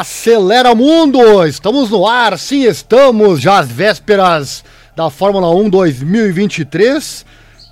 [0.00, 1.46] Acelera Mundo!
[1.46, 4.62] Estamos no ar, sim, estamos já às vésperas
[4.94, 7.24] da Fórmula 1 2023.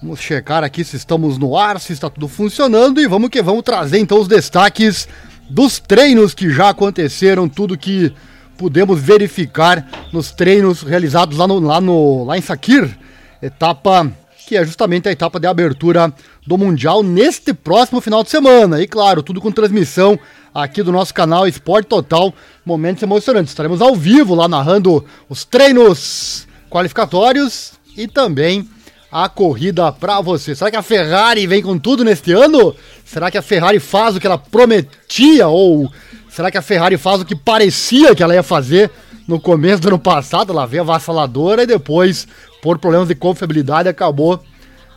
[0.02, 3.62] Vamos checar aqui se estamos no ar, se está tudo funcionando e vamos que vamos
[3.62, 5.06] trazer então os destaques
[5.50, 8.10] dos treinos que já aconteceram, tudo que
[8.56, 12.96] pudemos verificar nos treinos realizados lá, no, lá, no, lá em Sakir,
[13.42, 14.10] etapa
[14.46, 16.12] que é justamente a etapa de abertura
[16.46, 18.80] do Mundial neste próximo final de semana.
[18.80, 20.18] E claro, tudo com transmissão
[20.54, 22.32] aqui do nosso canal Esporte Total.
[22.64, 23.50] Momentos emocionantes.
[23.50, 28.68] Estaremos ao vivo lá narrando os treinos qualificatórios e também
[29.10, 30.54] a corrida para você.
[30.54, 32.74] Será que a Ferrari vem com tudo neste ano?
[33.04, 35.90] Será que a Ferrari faz o que ela prometia ou
[36.28, 38.90] será que a Ferrari faz o que parecia que ela ia fazer
[39.26, 40.52] no começo do ano passado?
[40.52, 42.26] Ela veio avassaladora e depois,
[42.62, 44.42] por problemas de confiabilidade, acabou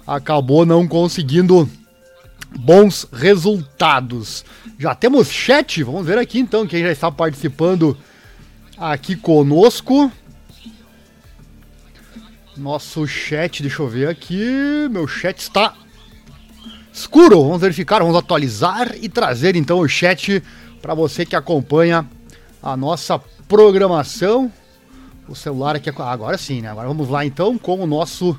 [0.06, 1.70] acabou não conseguindo
[2.56, 4.46] bons resultados.
[4.78, 7.98] Já temos chat, vamos ver aqui então quem já está participando
[8.78, 10.12] aqui conosco.
[12.56, 14.88] Nosso chat, deixa eu ver aqui.
[14.90, 15.74] Meu chat está
[16.92, 17.44] escuro.
[17.44, 20.42] Vamos verificar, vamos atualizar e trazer então o chat
[20.82, 22.08] para você que acompanha
[22.62, 24.52] a nossa programação.
[25.28, 26.70] O celular aqui, agora sim, né?
[26.70, 28.38] Agora vamos lá então com o nosso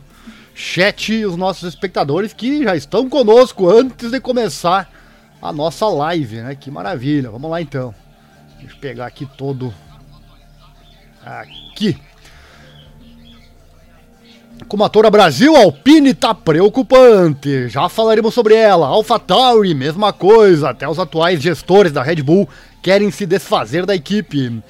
[0.59, 4.91] chat e os nossos espectadores que já estão conosco antes de começar
[5.41, 6.57] a nossa live, né?
[6.57, 7.31] Que maravilha.
[7.31, 7.95] Vamos lá então.
[8.59, 9.73] Deixa eu pegar aqui todo
[11.25, 11.97] aqui.
[14.67, 17.69] Comatora Brasil, Alpine tá preocupante.
[17.69, 18.89] Já falaremos sobre ela.
[18.89, 20.71] AlphaTauri, mesma coisa.
[20.71, 22.49] Até os atuais gestores da Red Bull
[22.83, 24.61] querem se desfazer da equipe.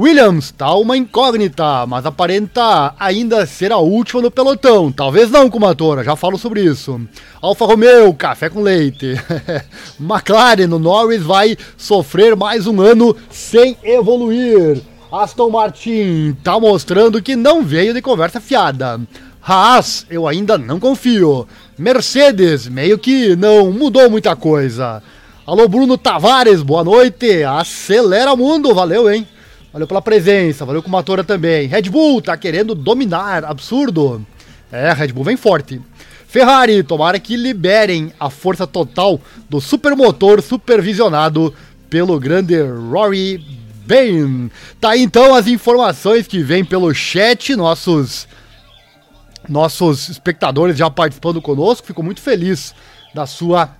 [0.00, 4.92] Williams tá uma incógnita, mas aparenta ainda ser a última no pelotão.
[4.92, 7.00] Talvez não, Kumatora, já falo sobre isso.
[7.42, 9.16] Alfa Romeo, café com leite.
[9.98, 14.80] McLaren, o Norris vai sofrer mais um ano sem evoluir.
[15.10, 19.00] Aston Martin tá mostrando que não veio de conversa fiada.
[19.42, 21.44] Haas, eu ainda não confio.
[21.76, 25.02] Mercedes, meio que não mudou muita coisa.
[25.44, 27.42] Alô, Bruno Tavares, boa noite.
[27.42, 29.26] Acelera mundo, valeu, hein?
[29.78, 31.68] Valeu pela presença, valeu com Matora também.
[31.68, 34.26] Red Bull tá querendo dominar, absurdo.
[34.72, 35.80] É, Red Bull vem forte.
[36.26, 41.54] Ferrari, tomara que liberem a força total do supermotor supervisionado
[41.88, 43.38] pelo grande Rory
[43.86, 44.50] Bane.
[44.80, 48.26] Tá aí então as informações que vêm pelo chat, nossos
[49.48, 51.86] nossos espectadores já participando conosco.
[51.86, 52.74] Fico muito feliz
[53.14, 53.70] da sua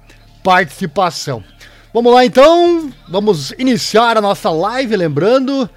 [0.44, 1.42] participação.
[1.92, 5.68] Vamos lá então, vamos iniciar a nossa live, lembrando,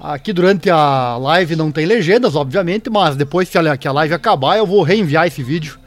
[0.00, 4.66] aqui durante a live não tem legendas, obviamente, mas depois que a live acabar eu
[4.66, 5.78] vou reenviar esse vídeo.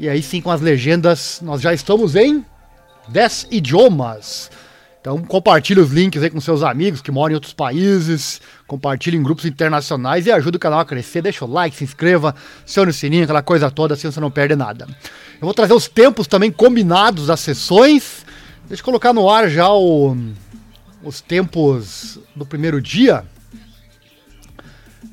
[0.00, 2.42] E aí sim com as legendas, nós já estamos em
[3.08, 4.50] 10 idiomas.
[5.02, 9.22] Então compartilhe os links aí com seus amigos que moram em outros países, compartilhe em
[9.22, 11.20] grupos internacionais e ajude o canal a crescer.
[11.20, 14.56] Deixa o like, se inscreva, acione o sininho, aquela coisa toda, assim você não perde
[14.56, 14.86] nada.
[15.34, 18.24] Eu vou trazer os tempos também combinados das sessões
[18.72, 20.16] Deixa eu colocar no ar já o,
[21.04, 23.22] os tempos do primeiro dia.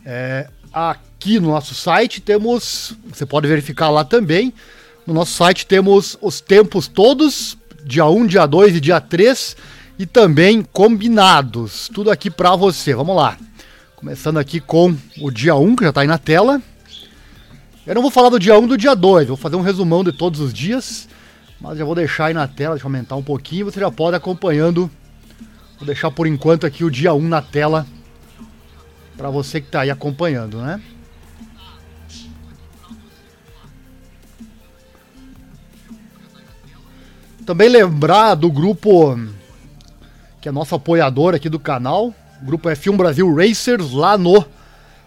[0.05, 4.53] É, aqui no nosso site temos, você pode verificar lá também.
[5.05, 9.57] No nosso site temos os tempos todos, dia 1, dia 2 e dia 3,
[9.99, 11.91] e também combinados.
[11.93, 12.95] Tudo aqui para você.
[12.95, 13.37] Vamos lá.
[13.97, 16.61] Começando aqui com o dia 1, que já está aí na tela.
[17.85, 20.01] Eu não vou falar do dia 1 e do dia 2, vou fazer um resumão
[20.01, 21.09] de todos os dias.
[21.59, 24.15] Mas já vou deixar aí na tela, deixa eu aumentar um pouquinho, você já pode
[24.15, 24.89] acompanhando.
[25.77, 27.85] Vou deixar por enquanto aqui o dia 1 na tela
[29.17, 30.81] para você que está aí acompanhando, né?
[37.45, 39.17] Também lembrar do grupo
[40.39, 44.45] que é nosso apoiador aqui do canal, o grupo F1 Brasil Racers lá no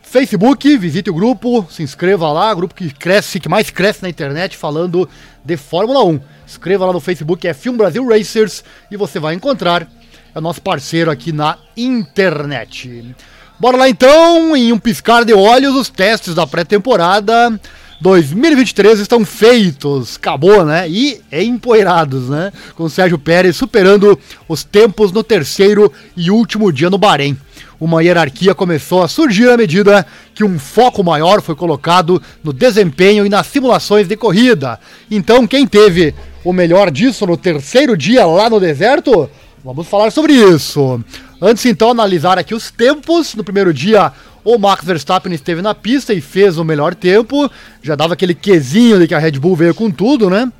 [0.02, 4.59] Facebook, visite o grupo, se inscreva lá, grupo que cresce, que mais cresce na internet
[4.59, 5.09] falando
[5.45, 6.21] de Fórmula 1.
[6.47, 9.89] Escreva lá no Facebook, é Film Brasil Racers, e você vai encontrar
[10.35, 13.15] é nosso parceiro aqui na internet.
[13.59, 17.61] Bora lá então, em um piscar de olhos, os testes da pré-temporada
[18.02, 20.88] 2023 estão feitos, acabou, né?
[20.88, 22.52] E empoeirados, né?
[22.75, 24.18] Com Sérgio Pérez superando
[24.49, 27.37] os tempos no terceiro e último dia no Bahrein
[27.80, 30.06] uma hierarquia começou a surgir à medida
[30.37, 34.78] que um foco maior foi colocado no desempenho e nas simulações de corrida.
[35.11, 39.28] Então, quem teve o melhor disso no terceiro dia lá no deserto?
[39.64, 41.02] Vamos falar sobre isso.
[41.40, 43.35] Antes, então, analisar aqui os tempos.
[43.35, 44.12] No primeiro dia,
[44.45, 47.51] o Max Verstappen esteve na pista e fez o melhor tempo.
[47.83, 50.51] Já dava aquele quesinho de que a Red Bull veio com tudo, né?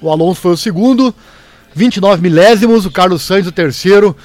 [0.00, 1.14] O Alonso foi o segundo,
[1.74, 2.86] 29 milésimos.
[2.86, 4.16] O Carlos Sainz o terceiro,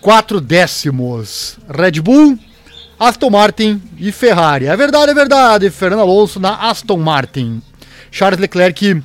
[0.00, 1.56] 4 décimos.
[1.68, 2.38] Red Bull,
[2.98, 4.66] Aston Martin e Ferrari.
[4.66, 5.70] É verdade, é verdade.
[5.70, 7.62] Fernando Alonso na Aston Martin.
[8.10, 9.02] Charles Leclerc,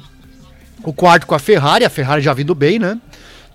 [0.83, 1.85] o quarto com a Ferrari.
[1.85, 2.97] A Ferrari já vindo bem, né?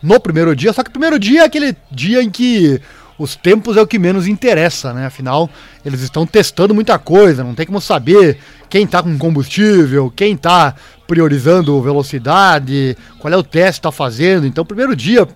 [0.01, 0.73] No primeiro dia.
[0.73, 2.81] Só que o primeiro dia é aquele dia em que
[3.23, 5.07] os tempos é o que menos interessa, né?
[5.07, 5.49] Afinal,
[5.85, 8.37] eles estão testando muita coisa, não tem como saber
[8.69, 10.75] quem está com combustível, quem está
[11.07, 14.45] priorizando velocidade, qual é o teste que está fazendo.
[14.45, 15.29] Então, primeiro dia,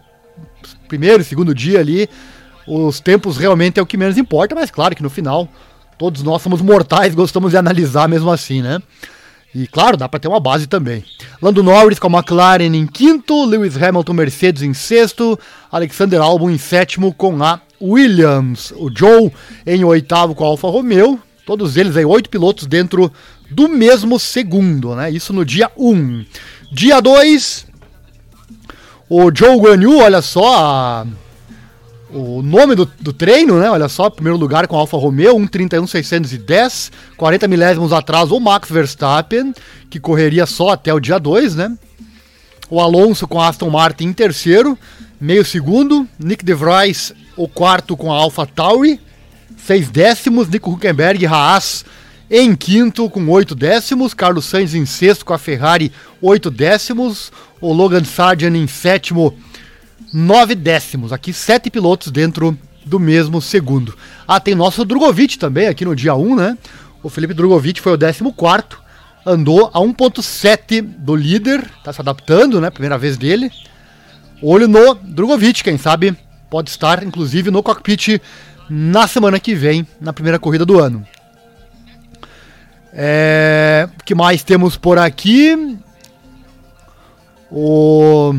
[0.89, 2.09] primeiro e segundo dia ali,
[2.67, 5.49] os tempos realmente é o que menos importa, mas claro que no final,
[5.97, 8.83] todos nós somos mortais, gostamos de analisar mesmo assim, né?
[9.55, 11.05] E claro, dá para ter uma base também.
[11.41, 15.39] Lando Norris com a McLaren em quinto, Lewis Hamilton Mercedes em sexto,
[15.71, 19.33] Alexander Albon em sétimo com a Williams, o Joe
[19.67, 23.13] em oitavo com a Alfa Romeo, todos eles aí, oito pilotos dentro
[23.51, 25.11] do mesmo segundo, né?
[25.11, 25.95] Isso no dia 1.
[25.95, 26.25] Um.
[26.73, 27.67] Dia 2,
[29.09, 31.07] o Joe Guanyu, olha só a,
[32.11, 33.71] o nome do, do, treino, né?
[33.71, 39.55] Olha só, primeiro lugar com a Alfa Romeo, 1,31,610, 40 milésimos atrás o Max Verstappen,
[39.89, 41.77] que correria só até o dia 2, né?
[42.69, 44.77] O Alonso com a Aston Martin em terceiro,
[45.21, 49.01] meio segundo, Nick De Vries o quarto com a Alpha Tauri,
[49.57, 51.85] seis décimos, Nico Huckenberg Haas
[52.31, 57.73] em quinto com oito décimos, Carlos Sainz em sexto com a Ferrari, oito décimos, o
[57.73, 59.37] Logan Sargent em sétimo,
[60.13, 61.13] nove décimos.
[61.13, 63.97] Aqui sete pilotos dentro do mesmo segundo.
[64.27, 66.59] Ah, tem nosso Drogovic também aqui no dia 1, né?
[67.01, 68.81] O Felipe Drogovic foi o décimo quarto,
[69.25, 72.71] andou a 1.7 do líder, tá se adaptando, né?
[72.71, 73.51] Primeira vez dele.
[74.43, 76.17] Olho no Drogovic, quem sabe
[76.51, 78.21] pode estar, inclusive, no cockpit
[78.69, 81.07] na semana que vem, na primeira corrida do ano.
[82.93, 85.77] É, que mais temos por aqui?
[87.51, 88.35] O...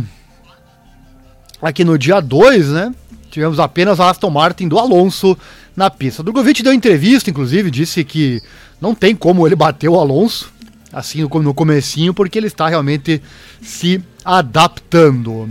[1.62, 2.94] Aqui no dia 2, né?
[3.30, 5.38] Tivemos apenas a Aston Martin do Alonso
[5.76, 6.24] na pista.
[6.24, 8.42] Drogovic deu entrevista, inclusive, disse que
[8.82, 10.52] não tem como ele bater o Alonso,
[10.92, 13.22] assim no comecinho, porque ele está realmente
[13.62, 15.50] se adaptando.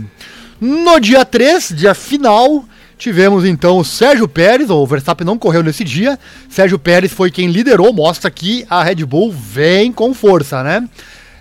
[0.59, 2.65] No dia 3, dia final,
[2.97, 6.17] tivemos então o Sérgio Pérez, o Verstappen não correu nesse dia.
[6.49, 10.87] Sérgio Pérez foi quem liderou, mostra que a Red Bull vem com força, né?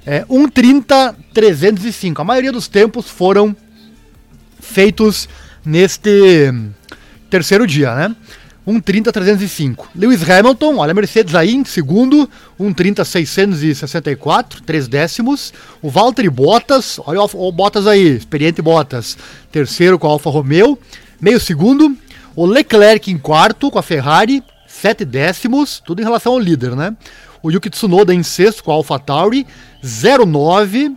[0.05, 2.21] É, 1:30.305.
[2.21, 3.57] A maioria dos tempos foram
[4.61, 5.29] feitos
[5.65, 6.53] neste
[7.31, 8.15] terceiro dia, né?
[8.67, 9.87] 1,30,305.
[9.95, 12.29] Lewis Hamilton, olha a Mercedes aí em segundo,
[12.61, 15.55] 1,30,664, 3 décimos.
[15.81, 19.17] O Valtteri Bottas, olha o, Bottas aí, experiente Bottas,
[19.53, 20.77] terceiro com a Alfa Romeo,
[21.21, 21.97] meio segundo.
[22.35, 26.95] O Leclerc em quarto com a Ferrari, 7 décimos, tudo em relação ao líder, né?
[27.43, 29.47] O Yuki Tsunoda em sexto com a Alfa Tauri,
[29.83, 30.97] 0,9.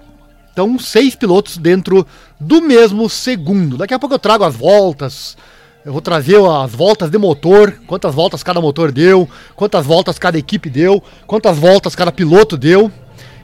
[0.52, 2.06] Então, seis pilotos dentro
[2.40, 3.78] do mesmo segundo.
[3.78, 5.38] Daqui a pouco eu trago as voltas,
[5.86, 10.38] eu vou trazer as voltas de motor, quantas voltas cada motor deu, quantas voltas cada
[10.38, 12.92] equipe deu, quantas voltas cada piloto deu.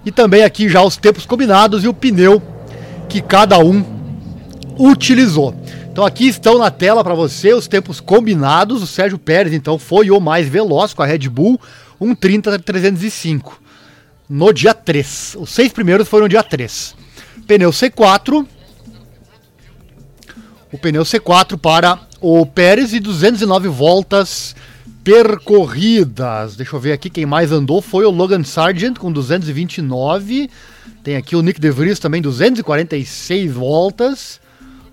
[0.06, 2.42] E também aqui já os tempos combinados e o pneu
[3.08, 3.84] que cada um
[4.78, 5.56] utilizou.
[5.92, 8.84] Então aqui estão na tela para você os tempos combinados.
[8.84, 11.60] O Sérgio Pérez então foi o mais veloz com a Red Bull,
[12.02, 13.54] 1:30.305
[14.30, 15.38] no dia 3.
[15.40, 16.96] Os seis primeiros foram no dia 3.
[17.48, 18.46] Pneu C4.
[20.76, 24.54] O pneu C4 para o Pérez e 209 voltas
[25.06, 26.58] percorridas.
[26.58, 30.50] Deixa eu ver aqui quem mais andou foi o Logan Sargent com 229.
[31.02, 34.42] Tem aqui o Nick De Vries também 246 voltas.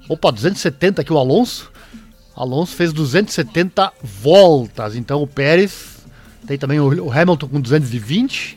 [0.09, 1.69] Opa, 270 aqui o Alonso.
[2.37, 4.95] Alonso fez 270 voltas.
[4.95, 5.97] Então o Pérez
[6.47, 8.57] tem também o Hamilton com 220.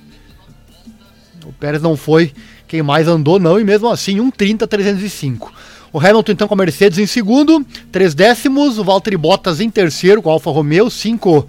[1.44, 2.32] O Pérez não foi
[2.68, 5.52] quem mais andou não e mesmo assim 1:30 305.
[5.96, 8.78] O Hamilton então com a Mercedes em segundo, três décimos.
[8.78, 11.48] O Valtteri Bottas em terceiro com a Alfa Romeo, cinco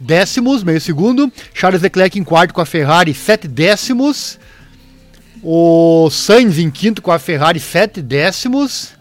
[0.00, 1.32] décimos, meio segundo.
[1.54, 4.36] Charles Leclerc em quarto com a Ferrari, sete décimos.
[5.40, 8.94] O Sainz em quinto com a Ferrari, sete décimos.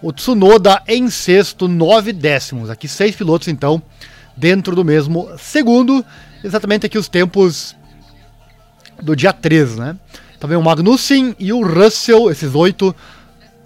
[0.00, 2.70] O Tsunoda em sexto, nove décimos.
[2.70, 3.82] Aqui seis pilotos então
[4.34, 6.02] dentro do mesmo segundo.
[6.42, 7.76] Exatamente aqui os tempos
[9.02, 9.96] do dia 3, né?
[10.40, 12.96] Também o Magnussen e o Russell, esses oito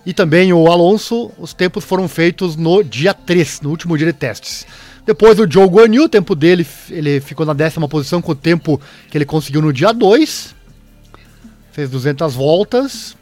[0.05, 4.13] e também o Alonso, os tempos foram feitos no dia 3, no último dia de
[4.13, 4.67] testes.
[5.07, 8.37] Depois o Joe Guan Yu, o tempo dele, ele ficou na décima posição com o
[8.37, 10.55] tempo que ele conseguiu no dia 2.
[11.73, 13.17] Fez 200 voltas.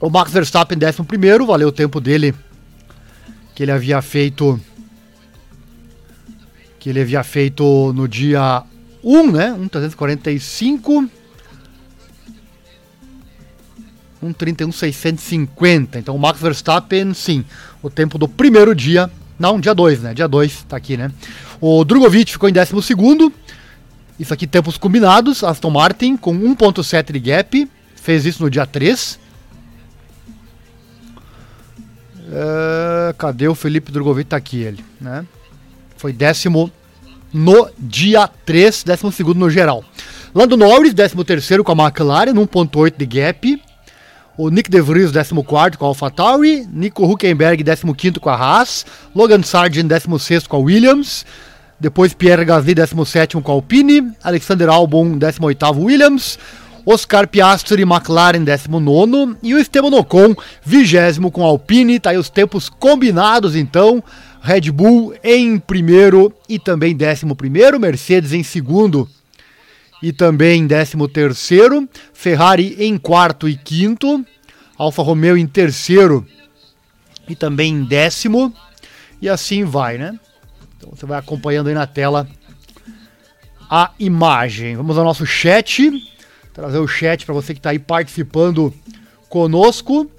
[0.00, 2.34] O Max Verstappen, décimo primeiro, valeu o tempo dele
[3.54, 4.60] que ele havia feito
[6.78, 8.62] que ele havia feito no dia
[9.02, 9.56] 1, né?
[9.58, 11.08] 1.345.
[14.22, 15.96] 1,31,650.
[15.96, 17.44] Então o Max Verstappen, sim,
[17.82, 20.14] o tempo do primeiro dia, não, dia 2, né?
[20.14, 21.10] Dia 2, tá aqui, né?
[21.60, 22.72] O Drogovic ficou em 12
[24.18, 29.18] isso aqui tempos combinados, Aston Martin com 1.7 de gap, fez isso no dia 3.
[32.32, 34.30] É, cadê o Felipe Drogovic?
[34.30, 35.24] Tá aqui ele, né?
[35.98, 36.70] Foi décimo
[37.32, 39.84] no dia 3, décimo segundo no geral.
[40.34, 43.62] Lando Norris, décimo terceiro com a McLaren, 1.8 de gap.
[44.38, 46.66] O Nick De Vries, 14 com a AlphaTauri.
[46.70, 48.84] Nico Huckenberg, 15 com a Haas.
[49.14, 51.24] Logan Sargent, 16 com a Williams.
[51.80, 54.12] Depois Pierre Gasly, 17 com a Alpine.
[54.22, 56.38] Alexander Albon, 18 Williams.
[56.84, 59.36] Oscar Piastri, McLaren, 19.
[59.42, 61.98] E o Esteban Ocon, 20 com a Alpine.
[61.98, 64.04] Tá aí os tempos combinados então.
[64.42, 67.80] Red Bull em primeiro e também décimo primeiro.
[67.80, 69.08] Mercedes em segundo
[70.02, 71.88] e também décimo terceiro.
[72.12, 74.24] Ferrari em quarto e quinto.
[74.78, 76.26] Alfa Romeo em terceiro
[77.28, 78.52] e também em décimo.
[79.20, 80.18] E assim vai, né?
[80.76, 82.28] Então você vai acompanhando aí na tela
[83.70, 84.76] a imagem.
[84.76, 85.90] Vamos ao nosso chat.
[86.52, 88.72] Trazer o chat para você que está aí participando
[89.28, 90.10] conosco.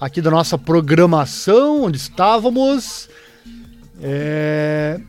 [0.00, 3.08] Aqui da nossa programação, onde estávamos.
[4.02, 5.00] É...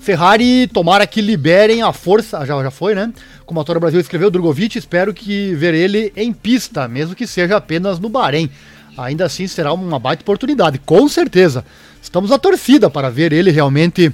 [0.00, 2.44] Ferrari, tomara que liberem a força.
[2.46, 3.12] Já, já foi, né?
[3.44, 7.56] Como a Motor Brasil escreveu, Drogovic, espero que ver ele em pista, mesmo que seja
[7.56, 8.50] apenas no Bahrein.
[8.96, 11.64] Ainda assim será uma baita oportunidade, com certeza.
[12.02, 14.12] Estamos na torcida para ver ele realmente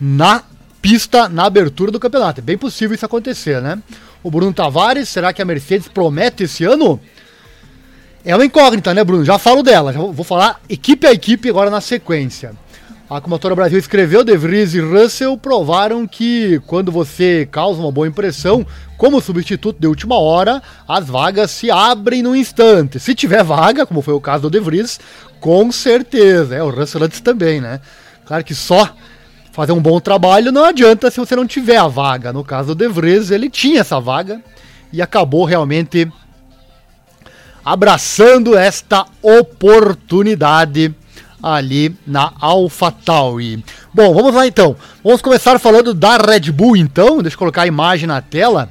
[0.00, 0.42] na
[0.80, 2.40] pista na abertura do campeonato.
[2.40, 3.78] É bem possível isso acontecer, né?
[4.22, 7.00] O Bruno Tavares, será que a Mercedes promete esse ano?
[8.24, 9.24] É uma incógnita, né, Bruno?
[9.24, 12.52] Já falo dela, já vou falar equipe a equipe agora na sequência.
[13.10, 18.06] A Comotora Brasil escreveu, De Vries e Russell provaram que quando você causa uma boa
[18.06, 18.66] impressão,
[18.98, 23.00] como substituto de última hora, as vagas se abrem no instante.
[23.00, 25.00] Se tiver vaga, como foi o caso do De Vries,
[25.40, 26.54] com certeza.
[26.54, 27.80] É, o Russell antes também, né?
[28.26, 28.94] Claro que só
[29.52, 32.30] fazer um bom trabalho não adianta se você não tiver a vaga.
[32.30, 34.38] No caso do De Vries, ele tinha essa vaga
[34.92, 36.12] e acabou realmente
[37.64, 40.94] abraçando esta oportunidade
[41.42, 43.64] ali na AlphaTauri.
[43.92, 44.76] Bom, vamos lá então.
[45.02, 47.22] Vamos começar falando da Red Bull então.
[47.22, 48.70] Deixa eu colocar a imagem na tela.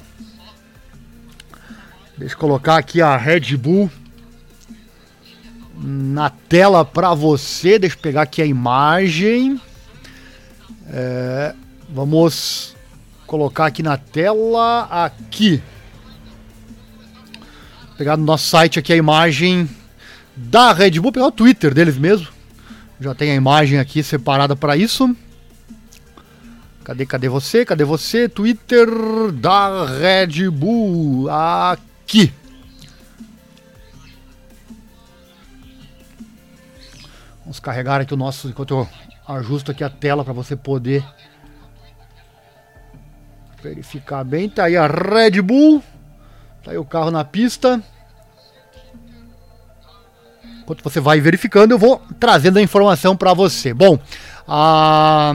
[2.16, 3.90] Deixa eu colocar aqui a Red Bull
[5.76, 7.78] na tela para você.
[7.78, 9.60] Deixa eu pegar aqui a imagem.
[10.90, 11.54] É,
[11.88, 12.74] vamos
[13.26, 15.62] colocar aqui na tela aqui.
[17.88, 19.68] Vou pegar no nosso site aqui a imagem
[20.36, 22.37] da Red Bull, pegar o Twitter deles mesmo.
[23.00, 25.14] Já tem a imagem aqui separada para isso.
[26.82, 27.64] Cadê, cadê você?
[27.64, 28.28] Cadê você?
[28.28, 28.88] Twitter
[29.32, 31.28] da Red Bull.
[31.30, 32.32] Aqui.
[37.42, 38.88] Vamos carregar aqui o nosso, enquanto eu
[39.36, 41.04] ajusto aqui a tela para você poder
[43.62, 44.48] verificar bem.
[44.48, 45.82] Tá aí a Red Bull.
[46.64, 47.82] Tá aí o carro na pista.
[50.68, 53.72] Enquanto você vai verificando, eu vou trazendo a informação para você.
[53.72, 53.98] Bom,
[54.46, 55.34] a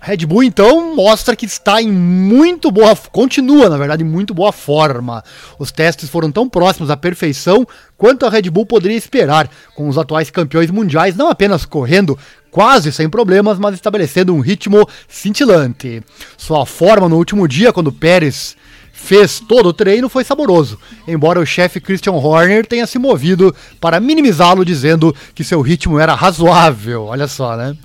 [0.00, 4.50] Red Bull então mostra que está em muito boa, continua na verdade em muito boa
[4.50, 5.22] forma.
[5.56, 7.64] Os testes foram tão próximos à perfeição
[7.96, 12.18] quanto a Red Bull poderia esperar, com os atuais campeões mundiais não apenas correndo
[12.50, 16.02] quase sem problemas, mas estabelecendo um ritmo cintilante.
[16.36, 18.56] Sua forma no último dia, quando Pérez
[19.02, 23.98] fez todo o treino foi saboroso, embora o chefe Christian Horner tenha se movido para
[23.98, 27.06] minimizá-lo, dizendo que seu ritmo era razoável.
[27.06, 27.76] Olha só, né?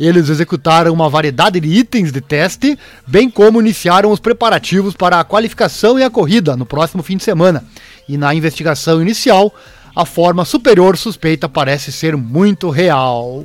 [0.00, 5.24] Eles executaram uma variedade de itens de teste, bem como iniciaram os preparativos para a
[5.24, 7.62] qualificação e a corrida no próximo fim de semana.
[8.08, 9.54] E na investigação inicial,
[9.94, 13.44] a forma superior suspeita parece ser muito real.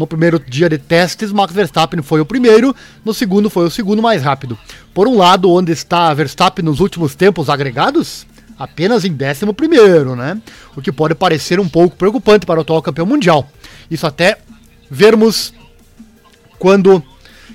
[0.00, 4.00] No primeiro dia de testes, Max Verstappen foi o primeiro, no segundo foi o segundo
[4.00, 4.58] mais rápido.
[4.94, 8.26] Por um lado, onde está Verstappen nos últimos tempos agregados?
[8.58, 10.40] Apenas em 11 primeiro, né?
[10.74, 13.46] O que pode parecer um pouco preocupante para o atual campeão mundial.
[13.90, 14.38] Isso até
[14.90, 15.52] vermos
[16.58, 17.02] quando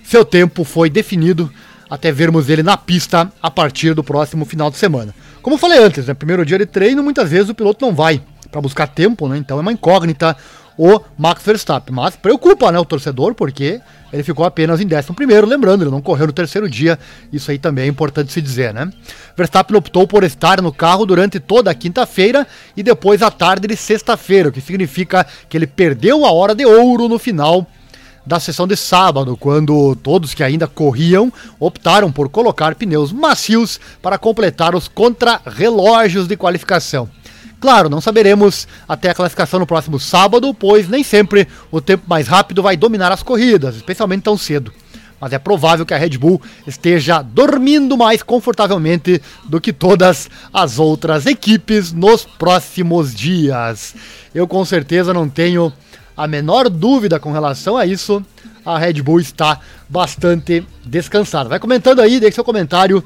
[0.04, 1.52] seu tempo foi definido,
[1.90, 5.16] até vermos ele na pista a partir do próximo final de semana.
[5.42, 6.14] Como eu falei antes, né?
[6.14, 9.36] Primeiro dia de treino, muitas vezes o piloto não vai para buscar tempo, né?
[9.36, 10.38] Então é uma incógnita
[10.78, 11.94] o Max Verstappen.
[11.94, 16.02] Mas preocupa né, o torcedor, porque ele ficou apenas em 11 primeiro, lembrando, ele não
[16.02, 16.98] correu no terceiro dia,
[17.34, 18.90] isso aí também é importante se dizer, né?
[19.36, 23.76] Verstappen optou por estar no carro durante toda a quinta-feira e depois a tarde de
[23.76, 27.68] sexta-feira, o que significa que ele perdeu a hora de ouro no final
[28.26, 34.18] da sessão de sábado, quando todos que ainda corriam optaram por colocar pneus macios para
[34.18, 37.08] completar os contrarrelógios de qualificação.
[37.60, 42.28] Claro, não saberemos até a classificação no próximo sábado, pois nem sempre o tempo mais
[42.28, 44.72] rápido vai dominar as corridas, especialmente tão cedo.
[45.20, 50.78] Mas é provável que a Red Bull esteja dormindo mais confortavelmente do que todas as
[50.78, 53.96] outras equipes nos próximos dias.
[54.34, 55.72] Eu com certeza não tenho
[56.16, 58.24] a menor dúvida com relação a isso.
[58.66, 61.50] A Red Bull está bastante descansada.
[61.50, 63.00] Vai comentando aí, deixe seu comentário.
[63.00, 63.04] O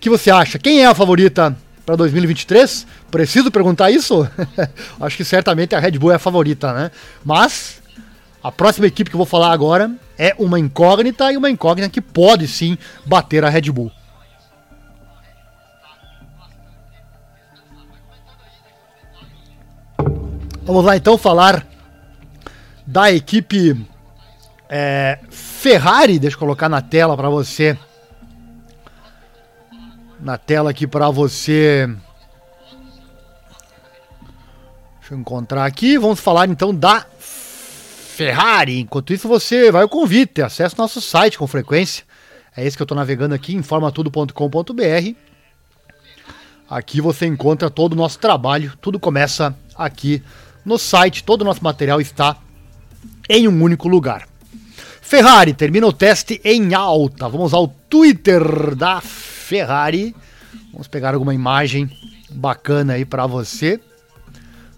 [0.00, 0.58] que você acha?
[0.58, 1.56] Quem é a favorita
[1.88, 2.86] para 2023?
[3.10, 4.28] Preciso perguntar isso?
[5.00, 6.90] Acho que certamente a Red Bull é a favorita, né?
[7.24, 7.80] Mas
[8.44, 12.02] a próxima equipe que eu vou falar agora é uma incógnita e uma incógnita que
[12.02, 13.90] pode sim bater a Red Bull.
[20.62, 21.66] Vamos lá então falar
[22.86, 23.82] da equipe
[24.68, 26.18] é, Ferrari.
[26.18, 27.78] Deixa eu colocar na tela para você.
[30.20, 31.88] Na tela aqui para você.
[34.98, 35.96] Deixa eu encontrar aqui.
[35.96, 37.06] Vamos falar então da
[38.18, 38.80] Ferrari.
[38.80, 42.04] Enquanto isso, você vai ao convite, acesse nosso site com frequência.
[42.56, 45.14] É esse que eu estou navegando aqui, informatudo.com.br.
[46.68, 50.22] Aqui você encontra todo o nosso trabalho, tudo começa aqui
[50.64, 52.36] no site, todo o nosso material está
[53.28, 54.28] em um único lugar.
[55.00, 57.28] Ferrari termina o teste em alta.
[57.28, 59.37] Vamos ao Twitter da Ferrari.
[60.72, 61.90] Vamos pegar alguma imagem
[62.30, 63.80] bacana aí para você.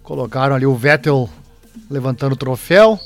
[0.03, 1.31] Colocaram ali o Vettel
[1.91, 2.99] levantando o troféu.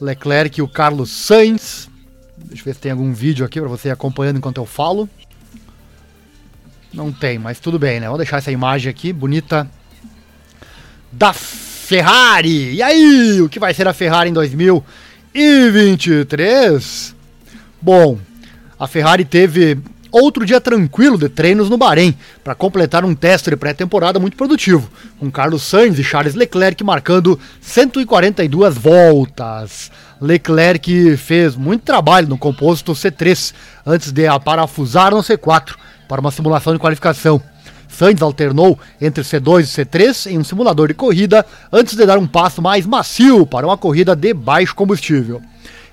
[0.00, 1.90] Leclerc e o Carlos Sainz.
[2.36, 5.08] Deixa eu ver se tem algum vídeo aqui para você acompanhando enquanto eu falo.
[6.92, 8.08] Não tem, mas tudo bem, né?
[8.08, 9.70] Vou deixar essa imagem aqui, bonita,
[11.12, 12.74] da Ferrari.
[12.74, 17.14] E aí, o que vai ser a Ferrari em 2023?
[17.80, 18.18] Bom,
[18.78, 19.78] a Ferrari teve
[20.22, 24.90] outro dia tranquilo de treinos no Bahrein, para completar um teste de pré-temporada muito produtivo,
[25.18, 29.90] com Carlos Sainz e Charles Leclerc marcando 142 voltas.
[30.20, 33.54] Leclerc fez muito trabalho no composto C3
[33.86, 35.76] antes de parafusar no C4
[36.08, 37.40] para uma simulação de qualificação.
[37.88, 42.26] Sainz alternou entre C2 e C3 em um simulador de corrida antes de dar um
[42.26, 45.40] passo mais macio para uma corrida de baixo combustível.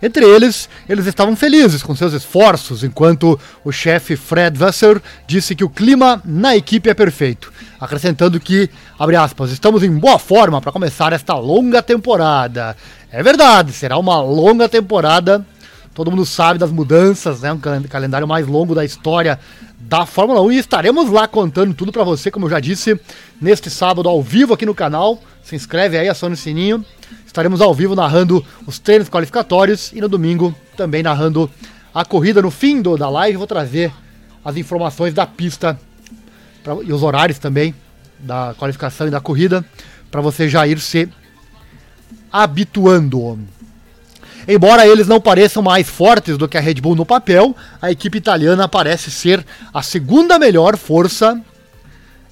[0.02, 5.64] Entre eles, eles estavam felizes com seus esforços, enquanto o chefe Fred Vassar disse que
[5.64, 8.70] o clima na equipe é perfeito, acrescentando que,
[9.20, 12.76] aspas, estamos em boa forma para começar esta longa temporada.
[13.12, 15.46] É verdade, será uma longa temporada.
[15.94, 17.54] Todo mundo sabe das mudanças, né?
[17.54, 19.40] Um calendário mais longo da história
[19.80, 23.00] da Fórmula 1 e estaremos lá contando tudo para você, como eu já disse,
[23.40, 25.22] neste sábado ao vivo aqui no canal.
[25.42, 26.84] Se inscreve aí, aciona o sininho.
[27.36, 31.52] Estaremos ao vivo narrando os treinos qualificatórios e no domingo também narrando
[31.94, 32.42] a corrida.
[32.42, 33.92] No fim do, da live vou trazer
[34.46, 35.78] as informações da pista
[36.64, 37.76] pra, e os horários também
[38.20, 39.66] da qualificação e da corrida
[40.10, 41.10] para você já ir se
[42.32, 43.38] habituando.
[44.48, 48.18] Embora eles não pareçam mais fortes do que a Red Bull no papel, a equipe
[48.18, 51.38] italiana parece ser a segunda melhor força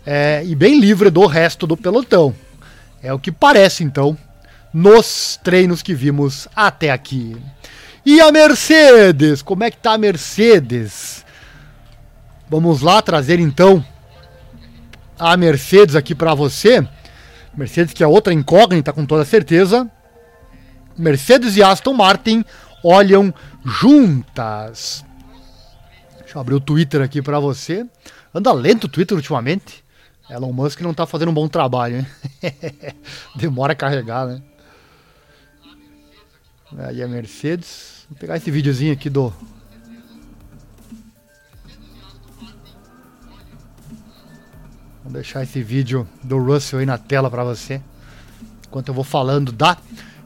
[0.06, 2.34] é, e bem livre do resto do pelotão.
[3.02, 4.18] É o que parece então
[4.74, 7.38] nos treinos que vimos até aqui.
[8.06, 9.42] E a Mercedes?
[9.42, 11.24] Como é que tá a Mercedes?
[12.50, 13.86] Vamos lá trazer então
[15.18, 16.86] a Mercedes aqui para você.
[17.56, 19.90] Mercedes que é outra incógnita com toda certeza.
[20.98, 22.44] Mercedes e Aston Martin
[22.84, 23.34] olham
[23.64, 25.06] juntas.
[26.20, 27.86] Deixa eu abrir o Twitter aqui para você.
[28.34, 29.84] Anda lento o Twitter ultimamente.
[30.30, 32.08] Elon Musk não tá fazendo um bom trabalho, hein?
[33.36, 34.42] Demora a carregar, né?
[36.78, 38.06] Aí a Mercedes.
[38.10, 39.32] Vou pegar esse videozinho aqui do.
[45.04, 47.82] Vou deixar esse vídeo do Russell aí na tela para você.
[48.68, 49.78] Enquanto eu vou falando da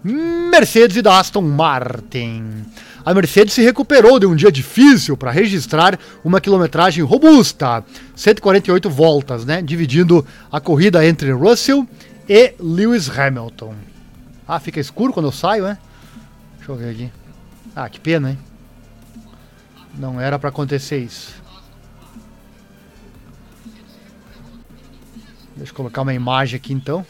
[0.03, 2.65] Mercedes e da Aston Martin.
[3.03, 7.83] A Mercedes se recuperou de um dia difícil para registrar uma quilometragem robusta,
[8.15, 11.88] 148 voltas, né, dividindo a corrida entre Russell
[12.27, 13.75] e Lewis Hamilton.
[14.47, 15.77] Ah, fica escuro quando eu saio, né?
[16.67, 17.13] Deixa eu ver aqui.
[17.73, 18.39] Ah, que pena, hein?
[19.93, 21.41] Não era para acontecer isso.
[25.56, 27.06] Deixa eu colocar uma imagem aqui então.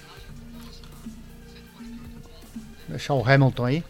[2.88, 3.84] Deixar o Hamilton aí.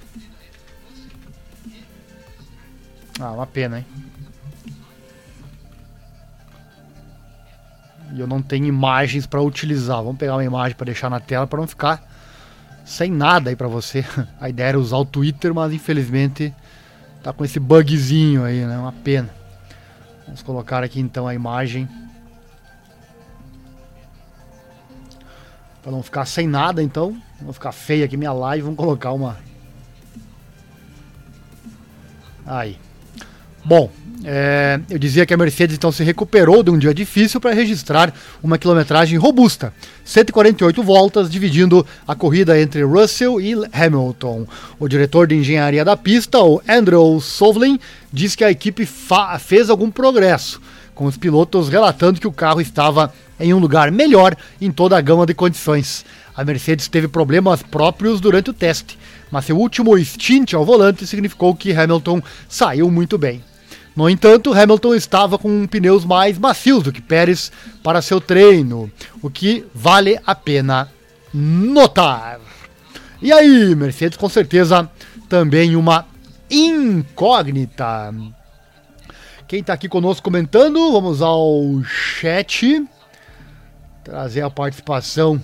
[3.19, 3.85] Ah, uma pena, hein?
[8.13, 9.97] E eu não tenho imagens para utilizar.
[9.97, 12.06] Vamos pegar uma imagem para deixar na tela para não ficar
[12.87, 14.05] sem nada aí para você.
[14.39, 16.55] A ideia era usar o Twitter, mas infelizmente
[17.21, 18.77] tá com esse bugzinho aí, né?
[18.77, 19.29] Uma pena.
[20.25, 21.87] Vamos colocar aqui então a imagem.
[25.83, 29.37] Para não ficar sem nada, então, não ficar feia aqui minha live, vamos colocar uma.
[32.45, 32.79] Aí.
[33.63, 33.89] Bom,
[34.23, 38.13] é, eu dizia que a Mercedes então se recuperou de um dia difícil para registrar
[38.41, 39.71] uma quilometragem robusta,
[40.03, 44.47] 148 voltas, dividindo a corrida entre Russell e Hamilton.
[44.79, 47.79] O diretor de engenharia da pista, o Andrew Sovlin,
[48.11, 48.87] diz que a equipe
[49.39, 50.59] fez algum progresso,
[50.95, 55.01] com os pilotos relatando que o carro estava em um lugar melhor em toda a
[55.01, 56.03] gama de condições.
[56.35, 58.97] A Mercedes teve problemas próprios durante o teste,
[59.29, 63.43] mas seu último stint ao volante significou que Hamilton saiu muito bem.
[63.97, 68.91] No entanto, Hamilton estava com pneus mais macios do que Pérez para seu treino,
[69.23, 70.87] o que vale a pena
[71.33, 72.39] notar.
[73.19, 74.87] E aí, Mercedes com certeza
[75.27, 76.05] também uma
[76.47, 78.13] incógnita.
[79.47, 82.87] Quem está aqui conosco comentando, vamos ao chat.
[84.03, 85.43] Trazer a participação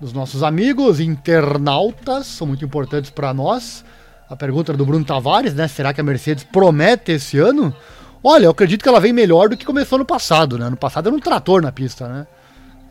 [0.00, 3.84] dos nossos amigos internautas, são muito importantes para nós
[4.28, 5.66] a pergunta do Bruno Tavares, né?
[5.66, 7.74] Será que a Mercedes promete esse ano?
[8.22, 10.68] Olha, eu acredito que ela vem melhor do que começou no passado, né?
[10.68, 12.26] No passado era um trator na pista, né?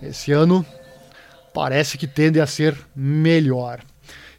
[0.01, 0.65] Esse ano
[1.53, 3.81] parece que tende a ser melhor.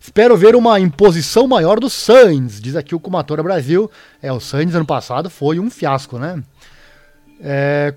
[0.00, 3.90] Espero ver uma imposição maior do Sainz, diz aqui o Comatora Brasil.
[4.22, 6.42] É, o Sainz ano passado foi um fiasco, né?
[7.40, 7.94] É,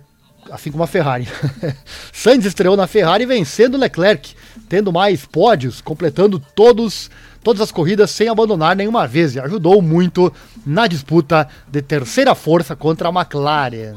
[0.52, 1.28] assim como a Ferrari.
[2.12, 4.36] Sainz estreou na Ferrari vencendo Leclerc,
[4.68, 7.10] tendo mais pódios, completando todos
[7.43, 10.32] todas as corridas sem abandonar nenhuma vez e ajudou muito
[10.65, 13.95] na disputa de terceira força contra a McLaren.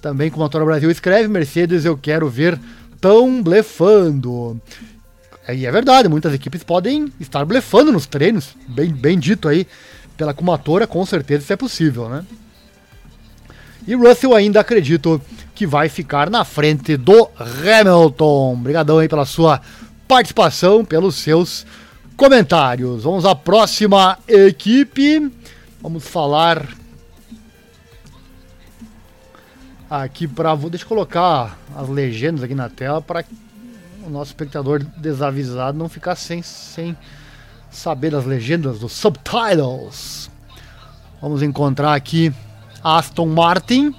[0.00, 2.58] Também como a Motor Brasil escreve, Mercedes eu quero ver
[3.00, 4.60] tão blefando.
[5.48, 9.66] E é verdade, muitas equipes podem estar blefando nos treinos, bem, bem dito aí
[10.16, 12.24] pela Kumatora, com certeza isso é possível, né?
[13.86, 15.20] E Russell ainda acredito
[15.54, 18.54] que vai ficar na frente do Hamilton.
[18.54, 19.60] Obrigadão aí pela sua
[20.08, 21.64] participação, pelos seus
[22.16, 23.04] comentários.
[23.04, 25.30] Vamos à próxima equipe.
[25.80, 26.66] Vamos falar
[29.88, 33.24] aqui para deixa eu colocar as legendas aqui na tela para
[34.04, 36.96] o nosso espectador desavisado não ficar sem, sem
[37.70, 40.30] saber das legendas dos subtitles.
[41.20, 42.32] Vamos encontrar aqui
[42.82, 43.94] Aston Martin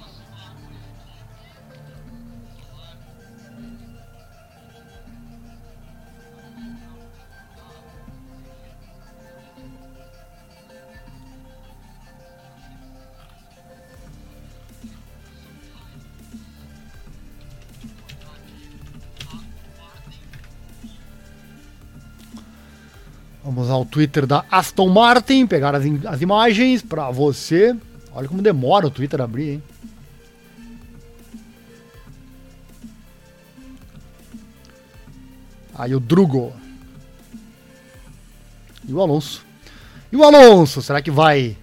[23.48, 27.74] Vamos ao Twitter da Aston Martin, pegar as, as imagens para você.
[28.12, 29.62] Olha como demora o Twitter abrir, hein?
[35.74, 36.52] Aí o Drugo.
[38.86, 39.42] E o Alonso.
[40.12, 41.56] E o Alonso, será que vai.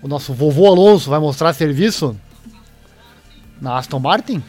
[0.00, 2.16] O nosso vovô Alonso vai mostrar serviço
[3.60, 4.40] na Aston Martin?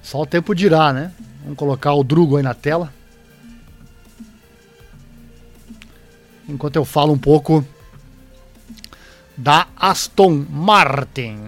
[0.00, 1.10] Só o tempo dirá, né?
[1.42, 2.92] Vamos colocar o Drugo aí na tela.
[6.48, 7.64] Enquanto eu falo um pouco
[9.36, 11.38] da Aston Martin.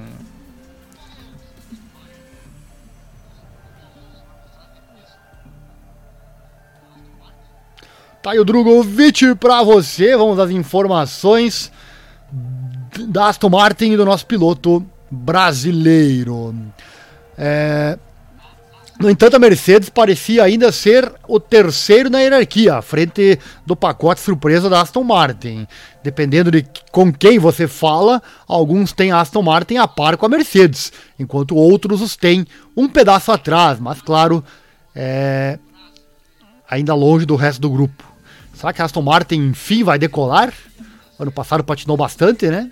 [8.22, 10.16] Tá aí o Drogovic para você.
[10.16, 11.70] Vamos às informações
[13.08, 16.52] da Aston Martin e do nosso piloto brasileiro.
[17.38, 17.96] É,
[18.98, 24.20] no entanto, a Mercedes parecia ainda ser o terceiro na hierarquia, à frente do pacote
[24.20, 25.66] surpresa da Aston Martin.
[26.02, 30.28] Dependendo de com quem você fala, alguns têm a Aston Martin a par com a
[30.28, 34.42] Mercedes, enquanto outros os têm um pedaço atrás, mas claro,
[34.94, 35.58] é...
[36.68, 38.02] ainda longe do resto do grupo.
[38.54, 40.54] Será que a Aston Martin enfim vai decolar?
[41.18, 42.70] Ano passado patinou bastante, né?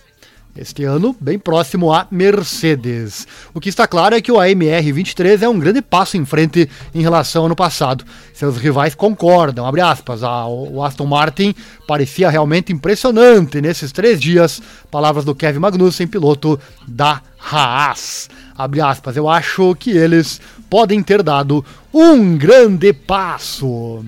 [0.56, 3.26] Este ano, bem próximo à Mercedes.
[3.52, 6.70] O que está claro é que o AMR 23 é um grande passo em frente
[6.94, 8.04] em relação ao ano passado.
[8.32, 11.52] Seus rivais concordam, abre aspas, o Aston Martin
[11.88, 14.62] parecia realmente impressionante nesses três dias.
[14.92, 18.30] Palavras do Kevin Magnussen, piloto da Haas.
[18.56, 20.40] Abre aspas, eu acho que eles
[20.70, 24.04] podem ter dado um grande passo.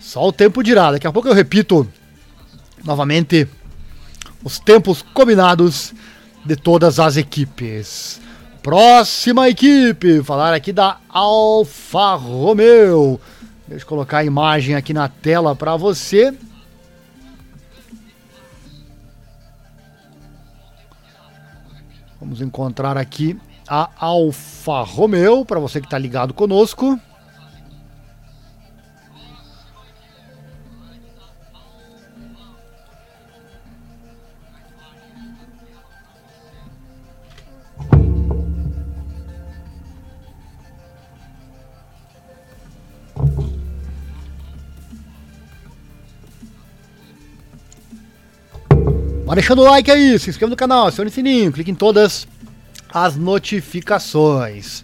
[0.00, 1.86] Só o tempo dirá, daqui a pouco eu repito
[2.84, 3.46] novamente
[4.42, 5.94] os tempos combinados
[6.44, 8.20] de todas as equipes.
[8.62, 13.20] Próxima equipe, falar aqui da Alfa Romeo.
[13.66, 16.34] Deixa eu colocar a imagem aqui na tela para você.
[22.20, 26.98] Vamos encontrar aqui a Alfa Romeo, para você que está ligado conosco.
[49.28, 52.26] Vai deixando o like aí, se inscreva no canal, acione o sininho, clique em todas
[52.88, 54.82] as notificações.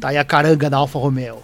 [0.00, 1.42] Tá aí a caranga da Alfa Romeo.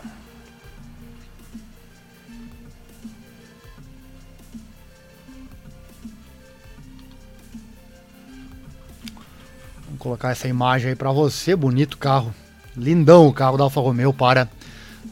[9.85, 12.35] Vamos colocar essa imagem aí para você, bonito carro.
[12.75, 14.49] Lindão o carro da Alfa Romeo para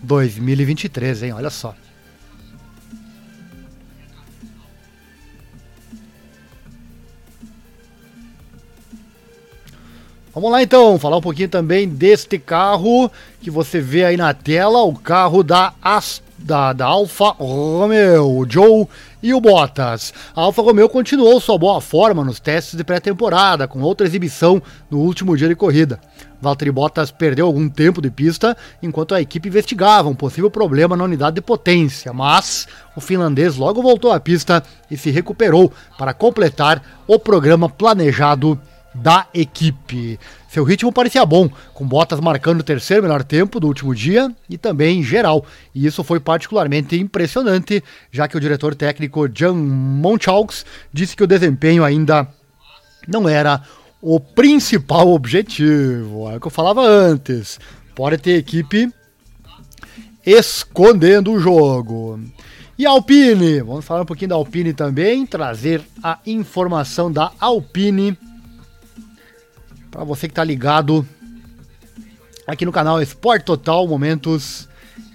[0.03, 1.33] 2023, hein?
[1.35, 1.77] Olha só.
[10.39, 13.11] Vamos lá então, falar um pouquinho também deste carro
[13.41, 18.49] que você vê aí na tela, o carro da, As, da, da Alfa Romeo, o
[18.49, 18.87] Joe
[19.21, 20.15] e o Bottas.
[20.37, 25.01] A Alfa Romeo continuou sua boa forma nos testes de pré-temporada, com outra exibição no
[25.01, 25.99] último dia de corrida.
[26.41, 31.03] Valtteri Bottas perdeu algum tempo de pista enquanto a equipe investigava um possível problema na
[31.03, 36.81] unidade de potência, mas o finlandês logo voltou à pista e se recuperou para completar
[37.09, 38.57] o programa planejado
[39.03, 40.19] da equipe.
[40.49, 44.57] Seu ritmo parecia bom, com Bottas marcando o terceiro melhor tempo do último dia e
[44.59, 45.45] também em geral.
[45.75, 51.27] E isso foi particularmente impressionante, já que o diretor técnico Jan Monchalks disse que o
[51.27, 52.29] desempenho ainda
[53.07, 53.63] não era
[54.01, 56.31] o principal objetivo.
[56.31, 57.59] É o que eu falava antes.
[57.95, 58.93] Pode ter equipe
[60.25, 62.21] escondendo o jogo.
[62.79, 68.17] E Alpine, vamos falar um pouquinho da Alpine também, trazer a informação da Alpine
[69.91, 71.07] para você que está ligado
[72.47, 74.69] aqui no canal Esporte Total, momentos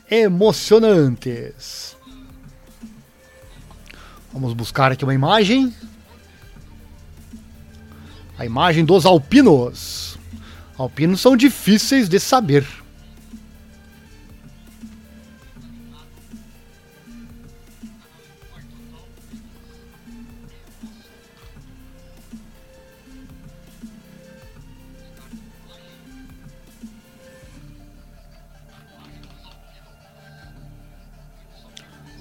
[0.09, 1.95] emocionantes.
[4.31, 5.73] Vamos buscar aqui uma imagem.
[8.37, 10.17] A imagem dos alpinos.
[10.77, 12.65] Alpinos são difíceis de saber.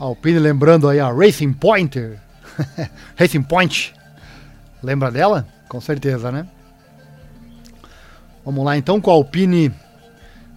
[0.05, 2.19] Alpine lembrando aí a Racing Pointer.
[3.15, 3.95] Racing Point.
[4.83, 5.47] Lembra dela?
[5.69, 6.45] Com certeza, né?
[8.45, 9.73] Vamos lá então com a Alpine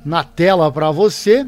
[0.03, 1.45] na tela para você.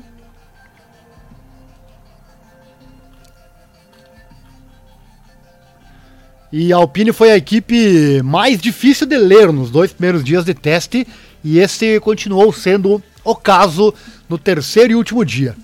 [6.52, 10.54] E a Alpine foi a equipe mais difícil de ler nos dois primeiros dias de
[10.54, 11.06] teste,
[11.44, 13.92] e esse continuou sendo o caso
[14.30, 15.56] no terceiro e último dia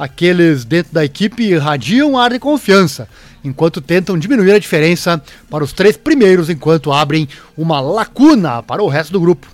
[0.00, 3.06] aqueles dentro da equipe irradiam ar de confiança,
[3.44, 8.88] enquanto tentam diminuir a diferença para os três primeiros, enquanto abrem uma lacuna para o
[8.88, 9.46] resto do grupo.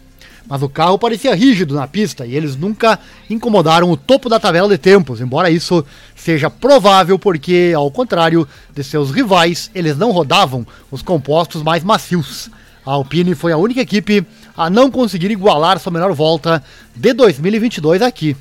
[0.49, 2.97] Mas o carro parecia rígido na pista e eles nunca
[3.29, 5.85] incomodaram o topo da tabela de tempos, embora isso
[6.15, 12.49] seja provável porque, ao contrário de seus rivais, eles não rodavam os compostos mais macios.
[12.87, 14.25] A Alpine foi a única equipe
[14.57, 16.63] a não conseguir igualar sua melhor volta
[16.95, 18.37] de 2022 aqui.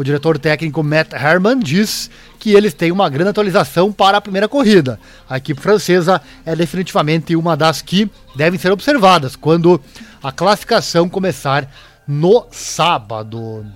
[0.00, 4.48] O diretor técnico Matt Herman diz que eles têm uma grande atualização para a primeira
[4.48, 4.98] corrida.
[5.28, 9.78] A equipe francesa é definitivamente uma das que devem ser observadas quando
[10.22, 11.70] a classificação começar
[12.08, 13.66] no sábado.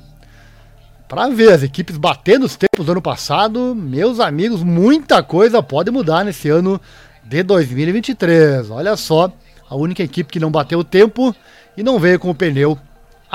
[1.07, 5.91] Para ver as equipes batendo os tempos do ano passado, meus amigos, muita coisa pode
[5.91, 6.81] mudar nesse ano
[7.23, 8.71] de 2023.
[8.71, 9.31] Olha só,
[9.69, 11.37] a única equipe que não bateu o tempo
[11.77, 12.79] e não veio com o pneu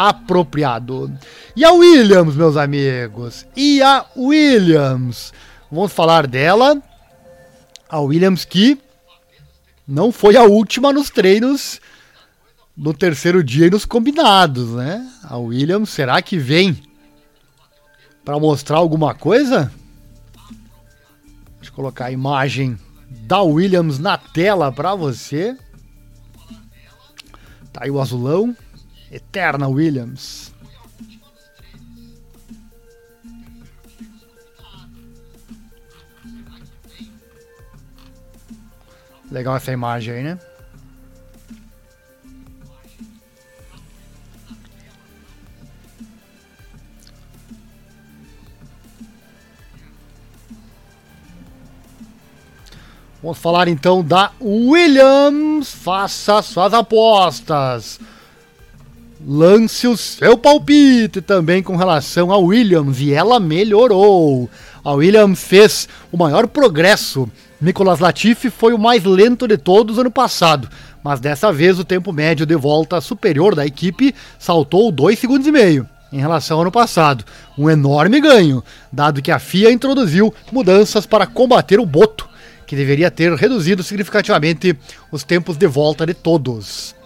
[0.08, 1.12] apropriado.
[1.56, 3.46] E a Williams, meus amigos?
[3.56, 5.34] E a Williams?
[5.72, 6.82] Vamos falar dela.
[7.90, 8.78] A Williams que
[9.88, 11.82] não foi a última nos treinos
[12.78, 15.06] no terceiro dia e nos combinados, né?
[15.24, 16.82] A Williams, será que vem
[18.24, 19.72] para mostrar alguma coisa?
[21.58, 22.78] Deixa eu colocar a imagem
[23.10, 25.58] da Williams na tela para você.
[27.74, 28.56] Tá aí o azulão.
[29.12, 30.54] Eterna Williams.
[39.32, 40.40] Legal essa imagem aí, né?
[53.22, 55.72] Vamos falar então da Williams.
[55.72, 58.00] Faça suas apostas.
[59.32, 64.50] Lance o seu palpite também com relação a Williams e ela melhorou.
[64.84, 67.30] A Williams fez o maior progresso.
[67.62, 70.68] Nicolas Latifi foi o mais lento de todos ano passado,
[71.04, 75.52] mas dessa vez o tempo médio de volta superior da equipe saltou 2 segundos e
[75.52, 77.24] meio em relação ao ano passado.
[77.56, 82.28] Um enorme ganho, dado que a FIA introduziu mudanças para combater o boto,
[82.66, 84.76] que deveria ter reduzido significativamente
[85.12, 86.98] os tempos de volta de todos.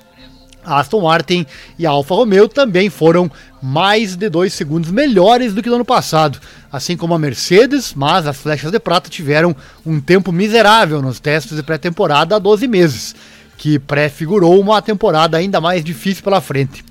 [0.66, 1.46] A Aston Martin
[1.78, 3.30] e a Alfa Romeo também foram
[3.62, 6.40] mais de 2 segundos melhores do que no ano passado,
[6.72, 9.56] assim como a Mercedes, mas as flechas de prata tiveram
[9.86, 13.16] um tempo miserável nos testes de pré-temporada há 12 meses,
[13.58, 16.84] que prefigurou uma temporada ainda mais difícil pela frente.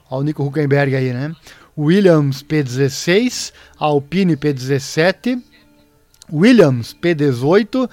[0.10, 1.36] olha o Nico Huckenberg aí, né?
[1.78, 5.49] Williams P16, Alpine P17,
[6.32, 7.90] Williams P18,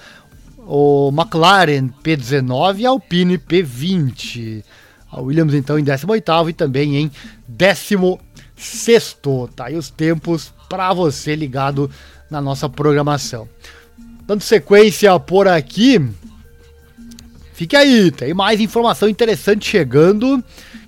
[0.59, 4.63] o McLaren P19 e Alpine P20.
[5.09, 7.11] A Williams então em 18 e também em
[7.47, 8.17] 16.
[9.55, 11.89] Tá aí os tempos para você ligado
[12.29, 13.47] na nossa programação.
[14.25, 16.05] Dando sequência por aqui,
[17.53, 20.43] fique aí, tem mais informação interessante chegando.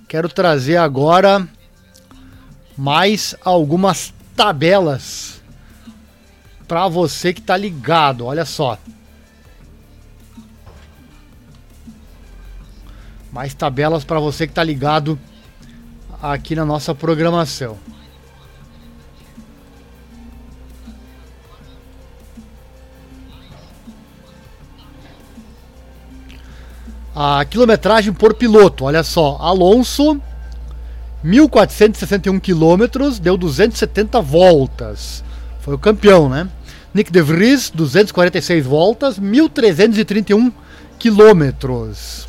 [0.06, 1.48] Quero trazer agora
[2.76, 5.39] mais algumas tabelas
[6.70, 8.26] para você que tá ligado.
[8.26, 8.78] Olha só.
[13.32, 15.18] Mais tabelas para você que tá ligado
[16.22, 17.76] aqui na nossa programação.
[27.12, 30.22] A quilometragem por piloto, olha só, Alonso
[31.24, 35.24] 1461 quilômetros, deu 270 voltas.
[35.58, 36.48] Foi o campeão, né?
[36.92, 40.52] Nick De Vries, 246 voltas, 1.331
[40.98, 42.28] quilômetros.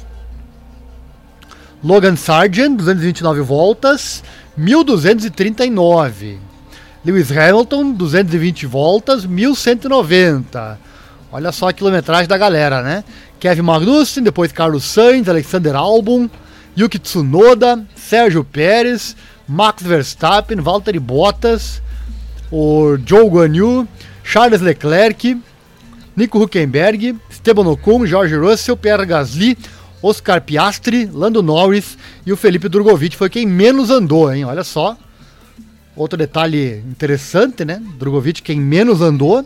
[1.83, 4.23] Logan Sargent, 229 voltas,
[4.57, 6.37] 1.239.
[7.03, 10.77] Lewis Hamilton, 220 voltas, 1.190.
[11.31, 13.03] Olha só a quilometragem da galera, né?
[13.39, 16.29] Kevin Magnussen, depois Carlos Sainz, Alexander Albon,
[16.77, 19.15] Yuki Tsunoda, Sérgio Pérez,
[19.47, 21.81] Max Verstappen, Valtteri Bottas,
[22.51, 23.87] o Joe Guan Yu,
[24.23, 25.37] Charles Leclerc,
[26.15, 29.57] Nico Huckenberg, Esteban Ocon, George Russell, Pierre Gasly,
[30.01, 34.43] Oscar Piastri, Lando Norris e o Felipe Drogovic foi quem menos andou, hein?
[34.45, 34.97] Olha só.
[35.95, 37.81] Outro detalhe interessante, né?
[37.97, 39.45] Drogovic quem menos andou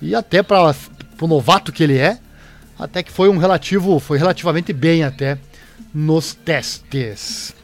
[0.00, 0.74] e até para
[1.20, 2.18] o novato que ele é,
[2.78, 5.38] até que foi um relativo, foi relativamente bem até
[5.94, 7.54] nos testes.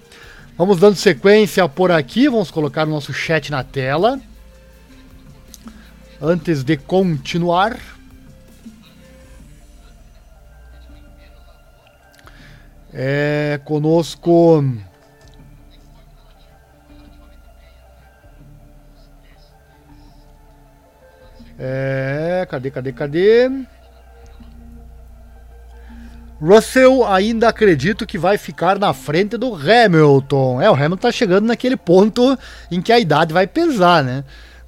[0.57, 4.21] Vamos dando sequência por aqui, vamos colocar o nosso chat na tela.
[6.21, 7.79] Antes de continuar,
[12.93, 14.65] é conosco
[21.61, 23.51] É, cadê, cadê, cadê?
[26.41, 30.63] Russell ainda acredito que vai ficar na frente do Hamilton.
[30.63, 32.39] É, o Hamilton tá chegando naquele ponto
[32.71, 34.23] em que a idade vai pesar, né?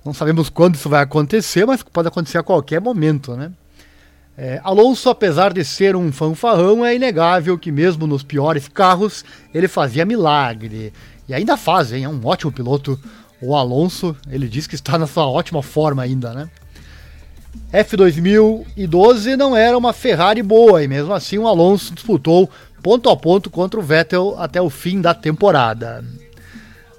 [0.05, 3.53] Não sabemos quando isso vai acontecer, mas pode acontecer a qualquer momento, né?
[4.36, 9.22] É, Alonso, apesar de ser um fanfarrão, é inegável que mesmo nos piores carros
[9.53, 10.92] ele fazia milagre.
[11.28, 12.05] E ainda faz, hein?
[12.05, 12.98] É um ótimo piloto.
[13.42, 16.51] O Alonso, ele diz que está na sua ótima forma ainda, né?
[17.72, 22.48] F2012 não era uma Ferrari boa e mesmo assim o Alonso disputou
[22.82, 26.05] ponto a ponto contra o Vettel até o fim da temporada.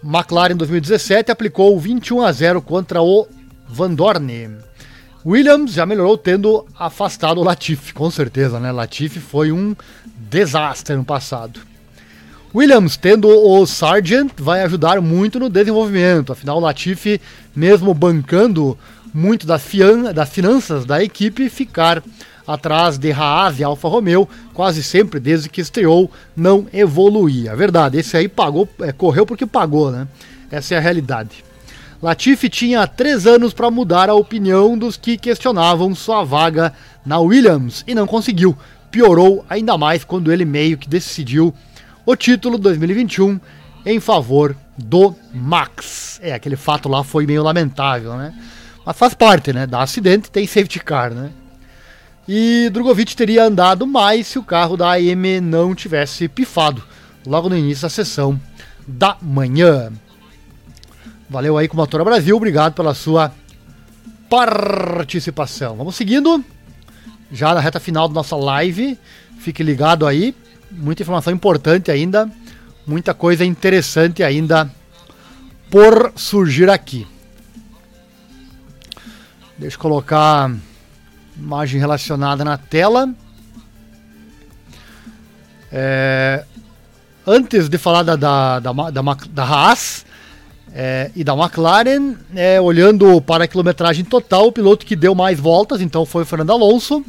[0.03, 3.27] McLaren 2017 aplicou 21 a 0 contra o
[3.67, 4.57] Van Dorn.
[5.25, 8.71] Williams já melhorou tendo afastado o Latifi, com certeza, né?
[8.71, 9.75] Latifi foi um
[10.17, 11.59] desastre no passado.
[12.53, 16.33] Williams, tendo o Sargent, vai ajudar muito no desenvolvimento.
[16.33, 17.21] Afinal, o Latifi,
[17.55, 18.77] mesmo bancando
[19.13, 22.03] muito das finanças da equipe, ficar
[22.53, 27.55] atrás de Haas e Alfa Romeo, quase sempre desde que estreou, não evoluía.
[27.55, 30.07] Verdade, esse aí pagou, é, correu porque pagou, né?
[30.51, 31.43] Essa é a realidade.
[32.01, 36.73] Latifi tinha três anos para mudar a opinião dos que questionavam sua vaga
[37.05, 38.57] na Williams e não conseguiu.
[38.89, 41.53] Piorou ainda mais quando ele meio que decidiu
[42.05, 43.39] o título 2021
[43.85, 46.19] em favor do Max.
[46.23, 48.33] É, aquele fato lá foi meio lamentável, né?
[48.85, 49.67] Mas faz parte, né?
[49.67, 51.29] Dá acidente, tem safety car, né?
[52.27, 56.83] E Drogovic teria andado mais se o carro da AM não tivesse pifado
[57.25, 58.39] logo no início da sessão
[58.87, 59.91] da manhã.
[61.29, 63.33] Valeu aí com Brasil, obrigado pela sua
[64.29, 65.75] participação.
[65.75, 66.43] Vamos seguindo,
[67.31, 68.97] já na reta final da nossa live.
[69.39, 70.35] Fique ligado aí,
[70.69, 72.29] muita informação importante ainda,
[72.85, 74.69] muita coisa interessante ainda
[75.69, 77.07] por surgir aqui.
[79.57, 80.51] Deixa eu colocar
[81.41, 83.09] imagem relacionada na tela.
[85.71, 86.43] É,
[87.25, 90.05] antes de falar da, da, da, da, da Haas,
[90.73, 95.39] é, e da McLaren, é, olhando para a quilometragem total, o piloto que deu mais
[95.39, 97.03] voltas, então foi o Fernando Alonso.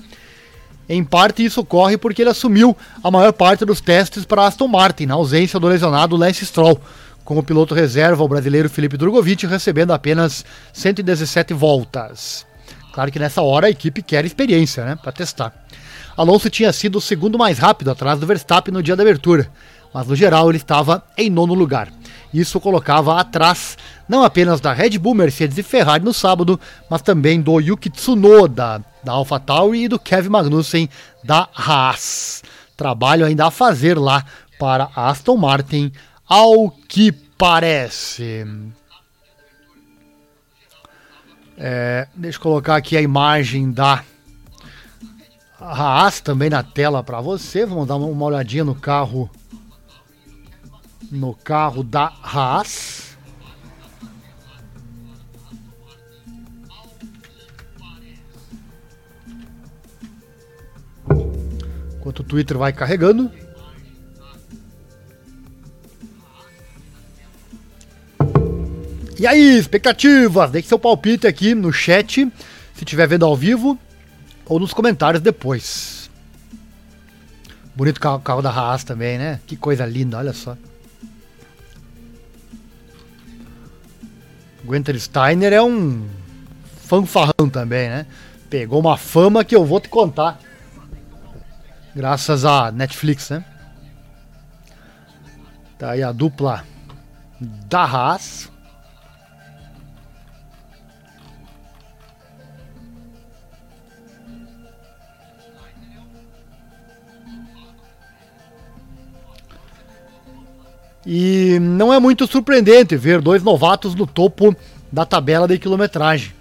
[0.89, 5.07] Em parte isso ocorre porque ele assumiu a maior parte dos testes para Aston Martin,
[5.07, 6.81] na ausência do lesionado Lance Stroll,
[7.25, 12.45] com o piloto reserva, o brasileiro Felipe Drogovic, recebendo apenas 117 voltas.
[12.93, 15.53] Claro que nessa hora a equipe quer experiência, né, para testar.
[16.17, 19.51] Alonso tinha sido o segundo mais rápido atrás do Verstappen no dia da abertura,
[19.95, 21.89] mas no geral ele estava em nono lugar.
[22.33, 23.77] Isso colocava atrás
[24.09, 28.85] não apenas da Red Bull, Mercedes e Ferrari no sábado, mas também do Yuki Tsunoda
[29.03, 30.89] da AlphaTauri e do Kevin Magnussen
[31.25, 32.43] da Haas.
[32.77, 34.25] Trabalho ainda a fazer lá
[34.59, 35.93] para Aston Martin,
[36.27, 38.47] ao que parece.
[41.57, 44.03] É, deixa eu colocar aqui a imagem da
[45.61, 47.65] Haas também na tela para você.
[47.65, 49.31] Vamos dar uma olhadinha no carro
[51.11, 53.17] no carro da Haas.
[61.99, 63.31] Enquanto o Twitter vai carregando.
[69.23, 70.51] E aí, expectativas?
[70.51, 72.29] Deixe seu palpite aqui no chat,
[72.75, 73.79] se estiver vendo ao vivo,
[74.45, 76.11] ou nos comentários depois.
[77.73, 79.39] Bonito carro, carro da Haas também, né?
[79.47, 80.57] Que coisa linda, olha só.
[84.65, 86.05] Gunther Steiner é um
[86.79, 88.07] fanfarrão também, né?
[88.51, 90.41] Pegou uma fama que eu vou te contar.
[91.95, 93.45] Graças à Netflix, né?
[95.79, 96.65] Tá aí a dupla
[97.41, 98.51] da Haas.
[111.07, 114.57] E não é muito surpreendente ver dois novatos no topo
[114.91, 116.33] da tabela de quilometragem,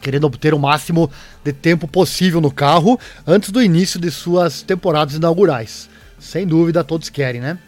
[0.00, 1.10] querendo obter o máximo
[1.42, 5.90] de tempo possível no carro antes do início de suas temporadas inaugurais.
[6.18, 7.58] Sem dúvida, todos querem, né?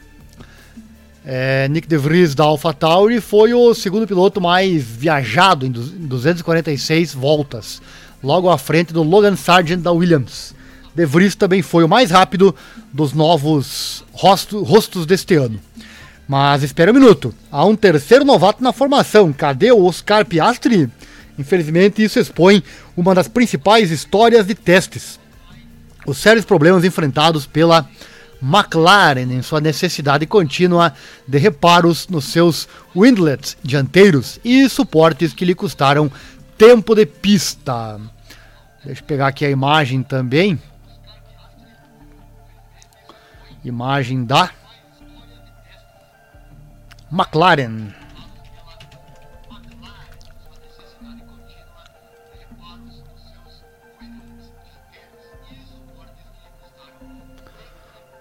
[1.29, 7.83] É, Nick De Vries da AlphaTauri foi o segundo piloto mais viajado em 246 voltas,
[8.23, 10.55] logo à frente do Logan Sargent da Williams.
[10.97, 12.57] De Vries também foi o mais rápido
[12.91, 15.61] dos novos rosto, rostos deste ano.
[16.27, 19.31] Mas espera um minuto, há um terceiro novato na formação.
[19.31, 20.91] Cadê o Oscar Piastri?
[21.39, 22.65] Infelizmente, isso expõe
[22.97, 25.21] uma das principais histórias de testes.
[26.07, 27.87] Os sérios problemas enfrentados pela
[28.43, 30.95] McLaren em sua necessidade contínua
[31.29, 32.67] de reparos nos seus
[32.97, 36.11] windlets dianteiros e suportes que lhe custaram
[36.57, 38.01] tempo de pista.
[38.83, 40.59] Deixa eu pegar aqui a imagem também
[43.67, 44.53] Imagem da
[47.11, 47.93] McLaren.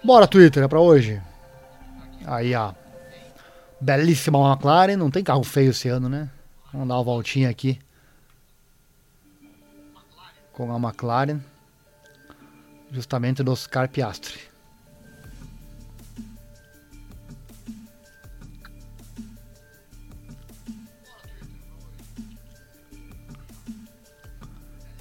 [0.02, 1.22] Bora, Twitter, é pra hoje.
[2.26, 2.72] Aí, ó.
[3.80, 4.96] Belíssima McLaren.
[4.96, 6.28] Não tem carro feio esse ano, né?
[6.72, 7.80] Vamos dar uma voltinha aqui.
[10.52, 11.40] Com a McLaren.
[12.90, 14.55] Justamente do Oscar Piastri.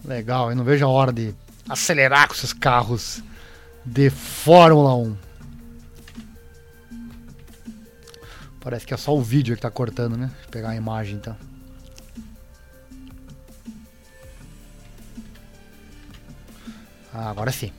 [0.05, 1.33] Legal, eu não vejo a hora de
[1.67, 3.23] acelerar com esses carros
[3.83, 5.17] de Fórmula 1.
[8.59, 10.29] Parece que é só o vídeo que tá cortando, né?
[10.43, 11.35] Eu pegar a imagem então.
[17.11, 17.71] Ah, agora sim.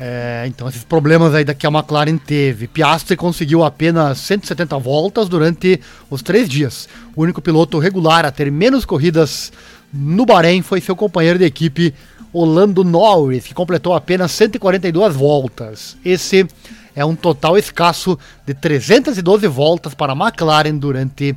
[0.00, 2.68] É, então, esses problemas aí que a McLaren teve.
[2.68, 6.88] Piastri conseguiu apenas 170 voltas durante os três dias.
[7.16, 9.52] O único piloto regular a ter menos corridas
[9.92, 11.94] no Bahrein foi seu companheiro de equipe,
[12.32, 15.96] Orlando Norris, que completou apenas 142 voltas.
[16.04, 16.46] Esse
[16.94, 21.36] é um total escasso de 312 voltas para a McLaren durante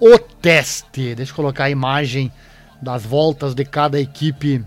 [0.00, 1.14] o teste.
[1.14, 2.32] Deixa eu colocar a imagem
[2.80, 4.64] das voltas de cada equipe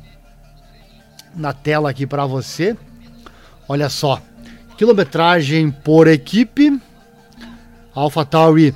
[1.35, 2.75] na tela aqui para você.
[3.71, 4.21] Olha só,
[4.77, 6.77] quilometragem por equipe.
[7.95, 8.75] AlphaTauri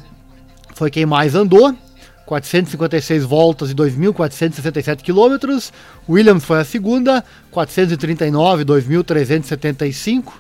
[0.74, 1.76] foi quem mais andou,
[2.26, 5.74] 456 voltas e 2.467 quilômetros.
[6.08, 10.32] Williams foi a segunda, 439, 2.375.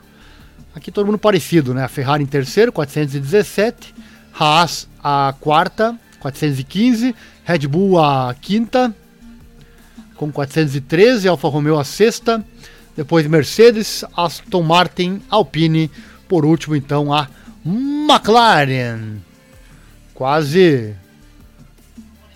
[0.73, 1.83] Aqui todo mundo parecido, né?
[1.83, 3.93] A Ferrari em terceiro, 417.
[4.39, 7.13] Haas a quarta, 415.
[7.43, 8.95] Red Bull a quinta,
[10.15, 11.27] com 413.
[11.27, 12.41] Alfa Romeo a sexta.
[12.95, 15.91] Depois Mercedes, Aston Martin, Alpine.
[16.27, 17.29] Por último, então, a
[17.65, 19.17] McLaren.
[20.13, 20.95] Quase.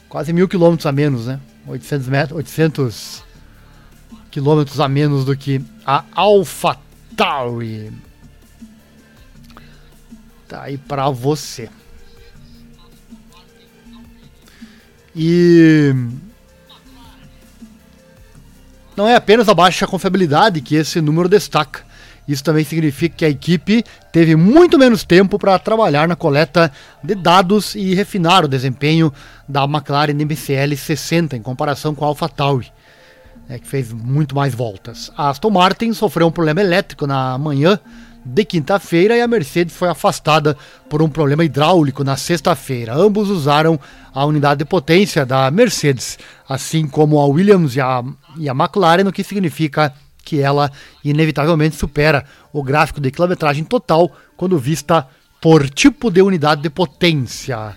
[0.10, 1.40] Quase mil quilômetros a menos, né?
[1.68, 3.24] 800 metros, 800
[4.32, 7.92] quilômetros a menos do que a AlphaTauri.
[10.48, 11.70] Tá aí para você.
[15.16, 15.94] E
[19.00, 21.88] não é apenas a baixa confiabilidade que esse número destaca.
[22.28, 23.82] Isso também significa que a equipe
[24.12, 26.70] teve muito menos tempo para trabalhar na coleta
[27.02, 29.12] de dados e refinar o desempenho
[29.48, 32.70] da McLaren MCL 60 em comparação com a AlphaTauri,
[33.48, 35.10] né, que fez muito mais voltas.
[35.16, 37.80] A Aston Martin sofreu um problema elétrico na manhã
[38.34, 40.56] de quinta-feira e a Mercedes foi afastada
[40.88, 42.94] por um problema hidráulico na sexta-feira.
[42.94, 43.80] Ambos usaram
[44.14, 46.18] a unidade de potência da Mercedes,
[46.48, 48.04] assim como a Williams e a,
[48.38, 50.72] e a McLaren, o que significa que ela
[51.04, 52.24] inevitavelmente supera
[52.54, 55.08] o gráfico de quilometragem total quando vista
[55.42, 57.76] por tipo de unidade de potência,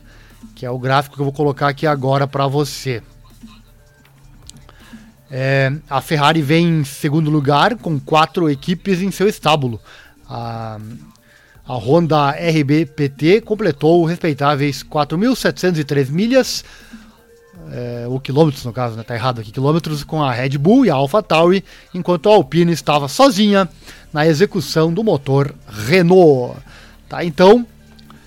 [0.55, 3.03] que é o gráfico que eu vou colocar aqui agora para você.
[5.31, 9.81] É, a Ferrari vem em segundo lugar com quatro equipes em seu estábulo.
[10.33, 10.79] A,
[11.69, 16.65] a Honda RBPT completou respeitáveis 4.703 milhas,
[17.71, 19.03] é, ou quilômetros no caso, né?
[19.03, 21.63] Tá errado aqui, quilômetros com a Red Bull e a AlphaTauri,
[21.93, 23.69] enquanto a Alpine estava sozinha
[24.11, 26.57] na execução do motor Renault.
[27.09, 27.67] Tá, então,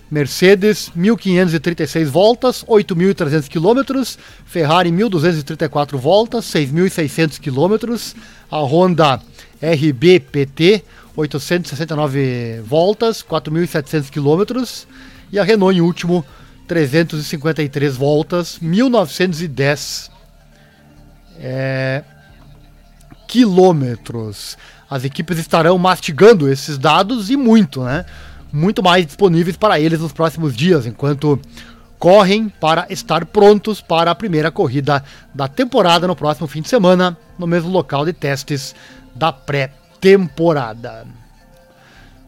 [0.10, 8.16] Mercedes 1.536 voltas, 8.300 quilômetros, Ferrari 1.234 voltas, 6.600 quilômetros,
[8.50, 9.20] a Honda
[9.62, 10.84] RBPT
[11.16, 14.88] 869 voltas, 4.700 quilômetros.
[15.32, 16.26] E a Renault, em último,
[16.68, 20.10] 353 voltas, 1.910
[21.38, 22.04] é,
[23.28, 24.58] quilômetros.
[24.90, 28.06] As equipes estarão mastigando esses dados e muito, né?
[28.52, 31.40] Muito mais disponíveis para eles nos próximos dias, enquanto
[31.98, 35.04] correm para estar prontos para a primeira corrida
[35.34, 38.76] da temporada no próximo fim de semana, no mesmo local de testes
[39.16, 41.08] da pré-temporada temporada.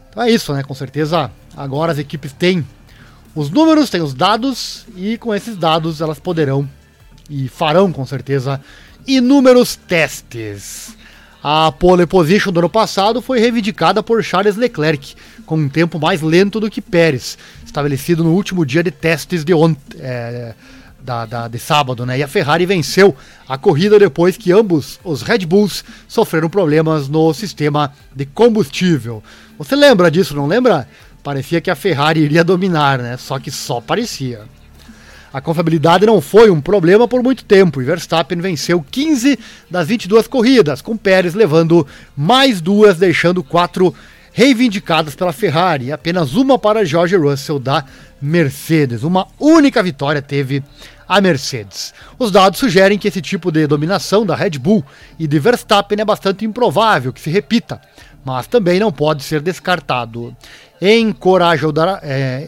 [0.09, 0.63] Então é isso, né?
[0.63, 2.65] Com certeza agora as equipes têm
[3.35, 6.67] os números, têm os dados e com esses dados elas poderão
[7.29, 8.59] e farão com certeza
[9.05, 10.97] inúmeros testes.
[11.43, 15.15] A pole position do ano passado foi reivindicada por Charles Leclerc,
[15.45, 19.53] com um tempo mais lento do que Pérez, estabelecido no último dia de testes de
[19.53, 19.99] ontem.
[19.99, 20.55] É,
[21.07, 22.19] da, da, de sábado, né?
[22.19, 23.15] E a Ferrari venceu
[23.47, 29.23] a corrida depois que ambos os Red Bulls sofreram problemas no sistema de combustível.
[29.57, 30.85] Você lembra disso, não lembra?
[31.23, 33.15] Parecia que a Ferrari iria dominar, né?
[33.15, 34.41] Só que só parecia.
[35.31, 39.39] A confiabilidade não foi um problema por muito tempo e Verstappen venceu 15
[39.71, 41.87] das 22 corridas, com Pérez levando
[42.17, 43.95] mais duas, deixando quatro
[44.33, 47.83] reivindicadas pela Ferrari e apenas uma para George Russell da
[48.21, 49.03] Mercedes.
[49.03, 50.63] Uma única vitória teve
[51.07, 51.93] a Mercedes.
[52.19, 54.83] Os dados sugerem que esse tipo de dominação da Red Bull
[55.17, 57.79] e de Verstappen é bastante improvável que se repita,
[58.25, 60.35] mas também não pode ser descartado.
[60.79, 60.99] É,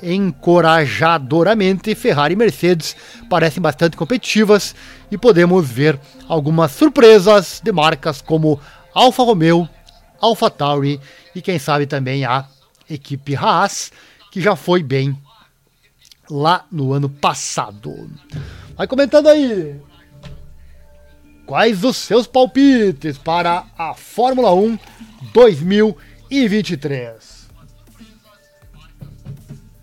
[0.03, 2.95] encorajadoramente, Ferrari e Mercedes
[3.29, 4.75] parecem bastante competitivas
[5.09, 8.59] e podemos ver algumas surpresas de marcas como
[8.93, 9.67] Alfa Romeo,
[10.21, 10.99] Alfa Tauri
[11.33, 12.45] e quem sabe também a
[12.89, 13.91] equipe Haas,
[14.31, 15.17] que já foi bem
[16.29, 18.09] lá no ano passado.
[18.75, 19.75] Vai comentando aí.
[21.45, 24.79] quais os seus palpites para a Fórmula 1
[25.33, 27.49] 2023.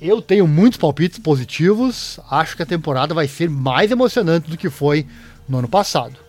[0.01, 4.71] Eu tenho muitos palpites positivos, acho que a temporada vai ser mais emocionante do que
[4.71, 5.05] foi
[5.49, 6.25] no ano passado.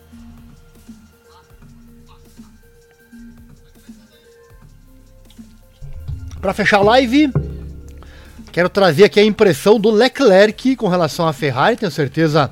[6.41, 7.31] Para fechar a live,
[8.57, 11.77] quero trazer aqui a impressão do Leclerc com relação à Ferrari.
[11.77, 12.49] Tenho certeza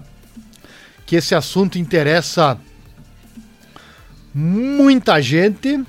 [1.03, 2.59] que esse assunto interessa
[4.31, 5.83] muita gente.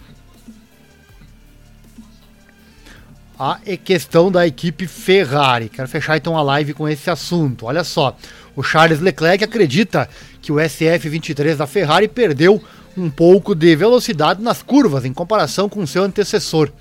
[3.38, 5.68] A questão da equipe Ferrari.
[5.68, 7.66] Quero fechar então a live com esse assunto.
[7.66, 8.16] Olha só,
[8.56, 10.08] o Charles Leclerc acredita
[10.40, 12.64] que o SF23 da Ferrari perdeu
[12.96, 16.72] um pouco de velocidade nas curvas em comparação com seu antecessor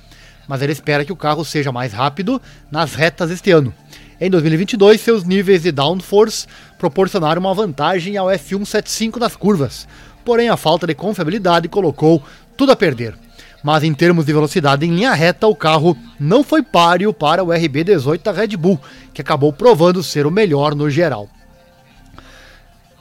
[0.48, 2.42] mas ele espera que o carro seja mais rápido
[2.72, 3.74] nas retas este ano.
[4.20, 9.88] Em 2022, seus níveis de downforce proporcionaram uma vantagem ao F175 nas curvas,
[10.24, 12.24] porém a falta de confiabilidade colocou
[12.56, 13.16] tudo a perder.
[13.62, 17.48] Mas em termos de velocidade em linha reta, o carro não foi páreo para o
[17.48, 18.80] RB18 da Red Bull,
[19.14, 21.28] que acabou provando ser o melhor no geral.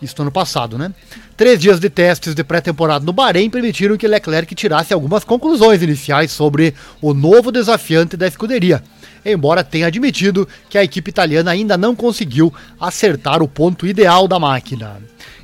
[0.04, 0.92] Isso no ano passado, né?
[1.34, 6.30] Três dias de testes de pré-temporada no Bahrein permitiram que Leclerc tirasse algumas conclusões iniciais
[6.30, 8.84] sobre o novo desafiante da escuderia,
[9.24, 14.38] embora tenha admitido que a equipe italiana ainda não conseguiu acertar o ponto ideal da
[14.38, 14.98] máquina.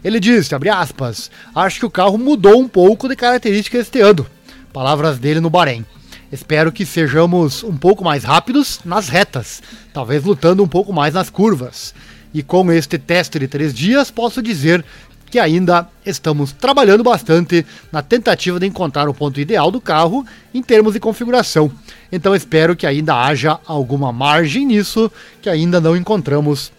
[0.05, 4.27] Ele disse, aspas, acho que o carro mudou um pouco de característica este ano.
[4.75, 5.87] Palavras dele no Bahrein.
[6.31, 11.31] Espero que sejamos um pouco mais rápidos nas retas, talvez lutando um pouco mais nas
[11.31, 11.95] curvas.
[12.33, 14.85] E com este teste de três dias, posso dizer
[15.31, 20.63] que ainda estamos trabalhando bastante na tentativa de encontrar o ponto ideal do carro em
[20.63, 21.71] termos de configuração.
[22.11, 25.11] Então espero que ainda haja alguma margem nisso,
[25.41, 26.73] que ainda não encontramos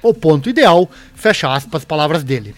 [0.00, 0.88] o ponto ideal.
[1.14, 2.54] Fecha aspas, palavras dele.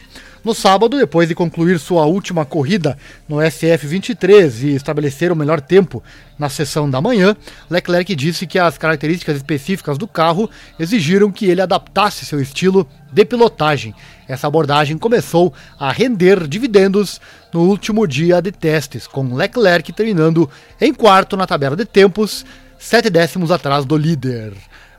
[0.47, 2.97] No sábado, depois de concluir sua última corrida
[3.29, 6.01] no SF23 e estabelecer o melhor tempo
[6.39, 7.37] na sessão da manhã,
[7.69, 13.25] Leclerc disse que as características específicas do carro exigiram que ele adaptasse seu estilo de
[13.25, 13.93] pilotagem.
[14.29, 17.21] Essa abordagem começou a render dividendos
[17.53, 20.49] no último dia de testes, com Leclerc terminando
[20.81, 22.47] em quarto na tabela de tempos,
[22.79, 24.53] sete décimos atrás do líder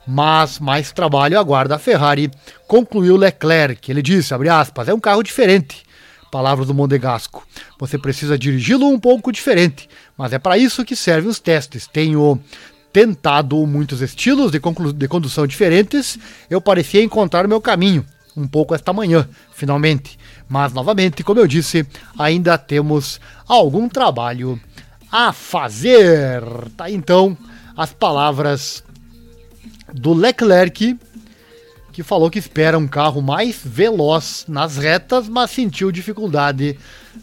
[0.08, 2.32] mas mais trabalho aguarda a Ferrari,
[2.68, 3.92] concluiu Leclerc.
[3.92, 5.84] Ele disse, aspas, é um carro diferente.
[6.32, 7.46] Palavras do Mondegasco.
[7.80, 11.88] Você precisa dirigi-lo um pouco diferente, mas é para isso que servem os testes.
[11.88, 12.40] Tenho
[12.92, 14.60] tentado muitos estilos de,
[14.96, 16.18] de condução diferentes,
[16.50, 18.04] eu parecia encontrar meu caminho,
[18.36, 20.18] um pouco esta manhã, finalmente.
[20.50, 21.86] Mas, novamente, como eu disse,
[22.18, 24.60] ainda temos algum trabalho
[25.12, 26.42] a fazer.
[26.76, 27.38] Tá então
[27.76, 28.84] as palavras
[29.94, 30.98] do Leclerc,
[31.92, 36.78] que falou que espera um carro mais veloz nas retas, mas sentiu dificuldade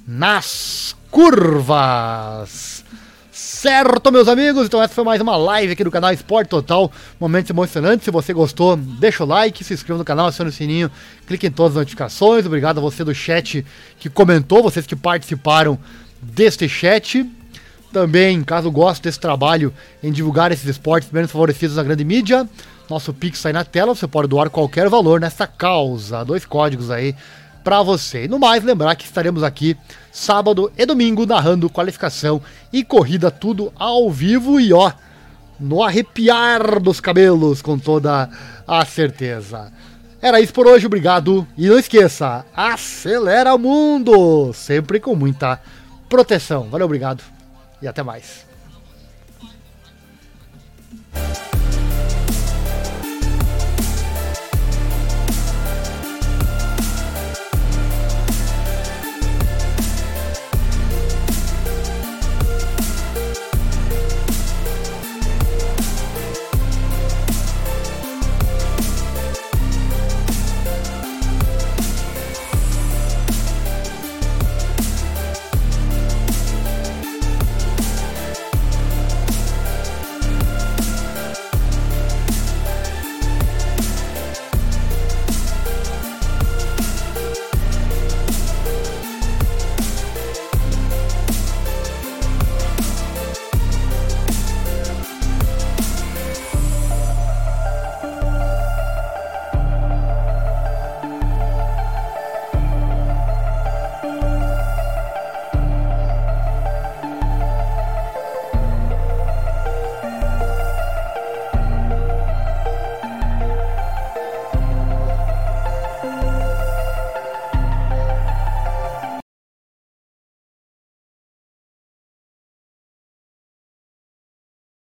[0.07, 2.85] nas curvas.
[3.31, 4.67] Certo, meus amigos?
[4.67, 6.91] Então essa foi mais uma live aqui do canal Esporte Total.
[7.19, 8.05] Momentos emocionantes.
[8.05, 10.91] Se você gostou, deixa o like, se inscreva no canal, acione o sininho,
[11.27, 12.47] clique em todas as notificações.
[12.47, 13.65] Obrigado a você do chat
[13.99, 15.79] que comentou, vocês que participaram
[16.21, 17.29] deste chat.
[17.95, 19.73] Também, caso goste desse trabalho
[20.03, 22.45] em divulgar esses esportes menos favorecidos na grande mídia,
[22.91, 26.25] nosso Pix sai na tela, você pode doar qualquer valor nessa causa.
[26.25, 27.15] Dois códigos aí
[27.63, 28.25] para você.
[28.25, 29.77] E no mais, lembrar que estaremos aqui
[30.11, 32.43] sábado e domingo narrando qualificação
[32.73, 34.91] e corrida tudo ao vivo e ó,
[35.61, 38.29] no arrepiar dos cabelos com toda
[38.67, 39.73] a certeza.
[40.21, 45.61] Era isso por hoje, obrigado e não esqueça, acelera o mundo, sempre com muita
[46.09, 46.69] proteção.
[46.69, 47.34] Valeu, obrigado
[47.81, 48.47] e até mais.